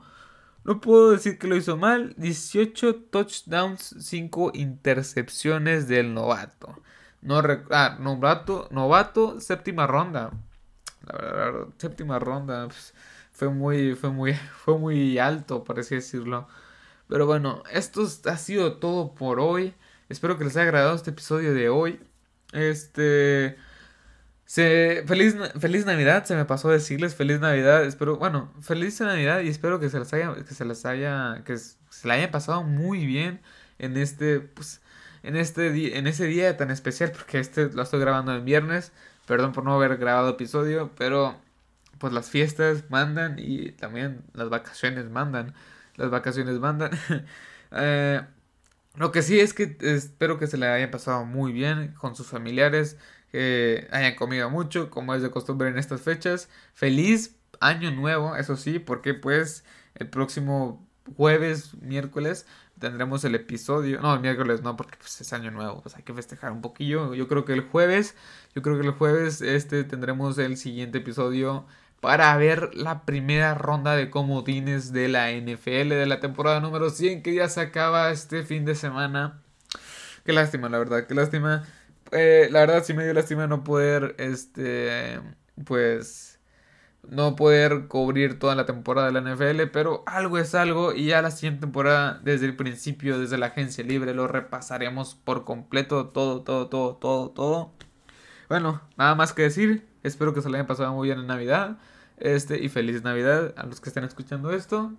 no 0.66 0.80
puedo 0.80 1.12
decir 1.12 1.38
que 1.38 1.46
lo 1.46 1.56
hizo 1.56 1.76
mal. 1.76 2.14
18 2.16 2.96
touchdowns, 3.10 3.94
5 4.00 4.50
intercepciones 4.54 5.86
del 5.86 6.12
novato. 6.12 6.82
No 7.22 7.40
ah, 7.70 7.96
novato, 8.00 8.66
novato, 8.72 9.40
séptima 9.40 9.86
ronda. 9.86 10.32
La 11.06 11.12
verdad, 11.16 11.68
séptima 11.78 12.18
ronda. 12.18 12.66
Pues, 12.66 12.94
fue 13.30 13.48
muy, 13.48 13.94
fue 13.94 14.10
muy, 14.10 14.34
fue 14.64 14.76
muy 14.76 15.18
alto, 15.18 15.62
por 15.62 15.76
decirlo. 15.76 16.48
Pero 17.08 17.26
bueno, 17.26 17.62
esto 17.70 18.02
ha 18.24 18.36
sido 18.36 18.78
todo 18.78 19.14
por 19.14 19.38
hoy. 19.38 19.72
Espero 20.08 20.36
que 20.36 20.44
les 20.44 20.56
haya 20.56 20.64
agradado 20.64 20.96
este 20.96 21.10
episodio 21.10 21.54
de 21.54 21.68
hoy. 21.68 22.00
Este. 22.52 23.56
Se, 24.46 25.02
feliz, 25.06 25.34
feliz 25.58 25.86
Navidad, 25.86 26.24
se 26.24 26.36
me 26.36 26.44
pasó 26.44 26.70
decirles 26.70 27.16
feliz 27.16 27.40
Navidad, 27.40 27.84
espero, 27.84 28.16
bueno, 28.16 28.52
feliz 28.60 29.00
Navidad 29.00 29.40
y 29.40 29.48
espero 29.48 29.80
que 29.80 29.90
se 29.90 29.98
les 29.98 30.12
haya, 30.12 30.34
que 30.36 30.54
se 30.54 30.64
les 30.64 30.86
haya, 30.86 31.42
que 31.44 31.58
se 31.58 31.76
la 32.08 32.14
haya 32.14 32.30
pasado 32.30 32.62
muy 32.62 33.06
bien 33.06 33.40
en 33.78 33.96
este, 33.96 34.38
pues, 34.40 34.80
en 35.24 35.36
este 35.36 35.98
en 35.98 36.06
ese 36.06 36.26
día 36.26 36.56
tan 36.56 36.70
especial, 36.70 37.10
porque 37.12 37.40
este 37.40 37.70
lo 37.72 37.82
estoy 37.82 38.00
grabando 38.00 38.34
en 38.36 38.44
viernes, 38.44 38.92
perdón 39.26 39.52
por 39.52 39.64
no 39.64 39.74
haber 39.74 39.96
grabado 39.96 40.30
episodio, 40.30 40.92
pero 40.96 41.36
pues 41.98 42.12
las 42.12 42.30
fiestas 42.30 42.84
mandan 42.90 43.38
y 43.38 43.72
también 43.72 44.22
las 44.34 44.48
vacaciones 44.48 45.10
mandan, 45.10 45.54
las 45.96 46.10
vacaciones 46.10 46.58
mandan. 46.60 46.92
eh, 47.72 48.22
lo 48.96 49.12
que 49.12 49.22
sí 49.22 49.40
es 49.40 49.54
que 49.54 49.76
espero 49.80 50.38
que 50.38 50.46
se 50.46 50.56
le 50.56 50.66
haya 50.68 50.90
pasado 50.90 51.24
muy 51.24 51.52
bien 51.52 51.94
con 51.98 52.16
sus 52.16 52.28
familiares 52.28 52.96
que 53.36 53.86
hayan 53.90 54.14
comido 54.14 54.48
mucho, 54.48 54.88
como 54.88 55.14
es 55.14 55.20
de 55.20 55.30
costumbre 55.30 55.68
en 55.68 55.76
estas 55.76 56.00
fechas. 56.00 56.48
Feliz 56.72 57.36
año 57.60 57.90
nuevo, 57.90 58.34
eso 58.34 58.56
sí, 58.56 58.78
porque 58.78 59.12
pues 59.12 59.62
el 59.94 60.08
próximo 60.08 60.88
jueves, 61.18 61.74
miércoles, 61.82 62.46
tendremos 62.78 63.26
el 63.26 63.34
episodio. 63.34 64.00
No, 64.00 64.14
el 64.14 64.20
miércoles 64.20 64.62
no, 64.62 64.74
porque 64.78 64.96
pues 64.96 65.20
es 65.20 65.34
año 65.34 65.50
nuevo, 65.50 65.82
pues 65.82 65.94
hay 65.96 66.02
que 66.02 66.14
festejar 66.14 66.50
un 66.50 66.62
poquillo. 66.62 67.12
Yo 67.12 67.28
creo 67.28 67.44
que 67.44 67.52
el 67.52 67.60
jueves, 67.60 68.14
yo 68.54 68.62
creo 68.62 68.80
que 68.80 68.86
el 68.86 68.92
jueves 68.92 69.42
este 69.42 69.84
tendremos 69.84 70.38
el 70.38 70.56
siguiente 70.56 70.96
episodio 70.96 71.66
para 72.00 72.34
ver 72.38 72.74
la 72.74 73.04
primera 73.04 73.52
ronda 73.52 73.96
de 73.96 74.08
comodines 74.08 74.94
de 74.94 75.08
la 75.08 75.30
NFL 75.30 75.90
de 75.90 76.06
la 76.06 76.20
temporada 76.20 76.60
número 76.60 76.88
100 76.88 77.22
que 77.22 77.34
ya 77.34 77.50
se 77.50 77.60
acaba 77.60 78.10
este 78.10 78.44
fin 78.44 78.64
de 78.64 78.74
semana. 78.74 79.42
Qué 80.24 80.32
lástima, 80.32 80.70
la 80.70 80.78
verdad, 80.78 81.06
qué 81.06 81.14
lástima. 81.14 81.66
Eh, 82.12 82.48
la 82.50 82.60
verdad 82.60 82.84
sí 82.84 82.94
me 82.94 83.04
dio 83.04 83.14
lástima 83.14 83.46
no 83.46 83.64
poder, 83.64 84.14
este, 84.18 85.20
pues, 85.64 86.40
no 87.08 87.36
poder 87.36 87.88
cubrir 87.88 88.38
toda 88.38 88.54
la 88.54 88.66
temporada 88.66 89.10
de 89.10 89.12
la 89.12 89.20
NFL, 89.20 89.68
pero 89.72 90.02
algo 90.06 90.38
es 90.38 90.54
algo 90.54 90.92
y 90.92 91.06
ya 91.06 91.22
la 91.22 91.30
siguiente 91.30 91.60
temporada, 91.62 92.20
desde 92.24 92.46
el 92.46 92.56
principio, 92.56 93.18
desde 93.18 93.38
la 93.38 93.46
agencia 93.46 93.84
libre, 93.84 94.14
lo 94.14 94.28
repasaremos 94.28 95.14
por 95.14 95.44
completo, 95.44 96.08
todo, 96.08 96.42
todo, 96.42 96.68
todo, 96.68 96.96
todo, 96.96 97.30
todo. 97.30 97.72
Bueno, 98.48 98.82
nada 98.96 99.14
más 99.14 99.32
que 99.32 99.42
decir, 99.42 99.86
espero 100.02 100.34
que 100.34 100.42
se 100.42 100.48
lo 100.48 100.54
hayan 100.54 100.66
pasado 100.66 100.92
muy 100.94 101.08
bien 101.08 101.18
en 101.20 101.26
Navidad, 101.26 101.78
este, 102.18 102.62
y 102.62 102.68
feliz 102.68 103.02
Navidad 103.02 103.54
a 103.56 103.66
los 103.66 103.80
que 103.80 103.88
estén 103.90 104.04
escuchando 104.04 104.52
esto, 104.52 104.92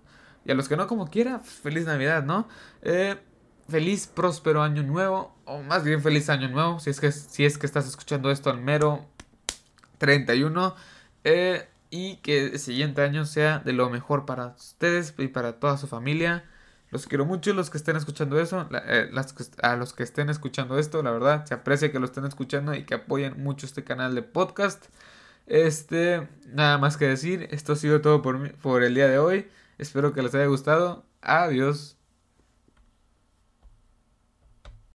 y 0.46 0.52
a 0.52 0.56
los 0.56 0.70
que 0.70 0.78
no 0.78 0.88
como 0.88 1.08
quiera, 1.10 1.39
feliz 1.39 1.86
Navidad, 1.86 2.24
¿no? 2.24 2.48
Eh, 2.82 3.17
feliz, 3.70 4.08
próspero 4.08 4.63
año 4.63 4.84
nuevo, 4.84 5.37
o 5.47 5.63
más 5.63 5.83
bien 5.83 6.01
feliz 6.01 6.29
año 6.29 6.49
nuevo, 6.49 6.79
si 6.79 6.89
es 6.89 6.99
que, 6.99 7.12
si 7.12 7.45
es 7.45 7.57
que 7.57 7.65
estás 7.65 7.88
escuchando 7.88 8.29
esto 8.29 8.49
al 8.49 8.62
mero 8.62 9.05
31, 9.97 10.75
eh, 11.23 11.67
y 11.89 12.17
que 12.17 12.47
el 12.47 12.60
siguiente 12.60 13.01
año 13.01 13.25
sea 13.25 13.60
de 13.60 13.73
lo 13.73 13.89
mejor 13.89 14.25
para 14.25 14.47
ustedes 14.47 15.13
y 15.17 15.27
para 15.27 15.60
toda 15.60 15.77
su 15.77 15.88
familia. 15.88 16.43
Los 16.89 17.05
quiero 17.05 17.25
mucho, 17.25 17.53
los 17.53 17.69
que 17.69 17.77
estén 17.77 17.97
escuchando 17.97 18.39
eso, 18.39 18.67
eh, 18.86 19.12
a 19.62 19.75
los 19.75 19.93
que 19.93 20.03
estén 20.03 20.29
escuchando 20.29 20.77
esto, 20.79 21.01
la 21.03 21.12
verdad, 21.12 21.45
se 21.45 21.53
aprecia 21.53 21.91
que 21.91 21.99
lo 21.99 22.05
estén 22.05 22.25
escuchando 22.25 22.73
y 22.73 22.86
que 22.86 22.95
apoyen 22.95 23.41
mucho 23.41 23.65
este 23.65 23.83
canal 23.83 24.15
de 24.15 24.21
podcast. 24.23 24.86
Este, 25.47 26.27
nada 26.47 26.77
más 26.77 26.97
que 26.97 27.07
decir, 27.07 27.47
esto 27.51 27.73
ha 27.73 27.75
sido 27.75 28.01
todo 28.01 28.21
por, 28.21 28.53
por 28.57 28.83
el 28.83 28.95
día 28.95 29.07
de 29.07 29.19
hoy. 29.19 29.47
Espero 29.77 30.13
que 30.13 30.21
les 30.21 30.33
haya 30.36 30.47
gustado. 30.47 31.05
Adiós. 31.21 31.96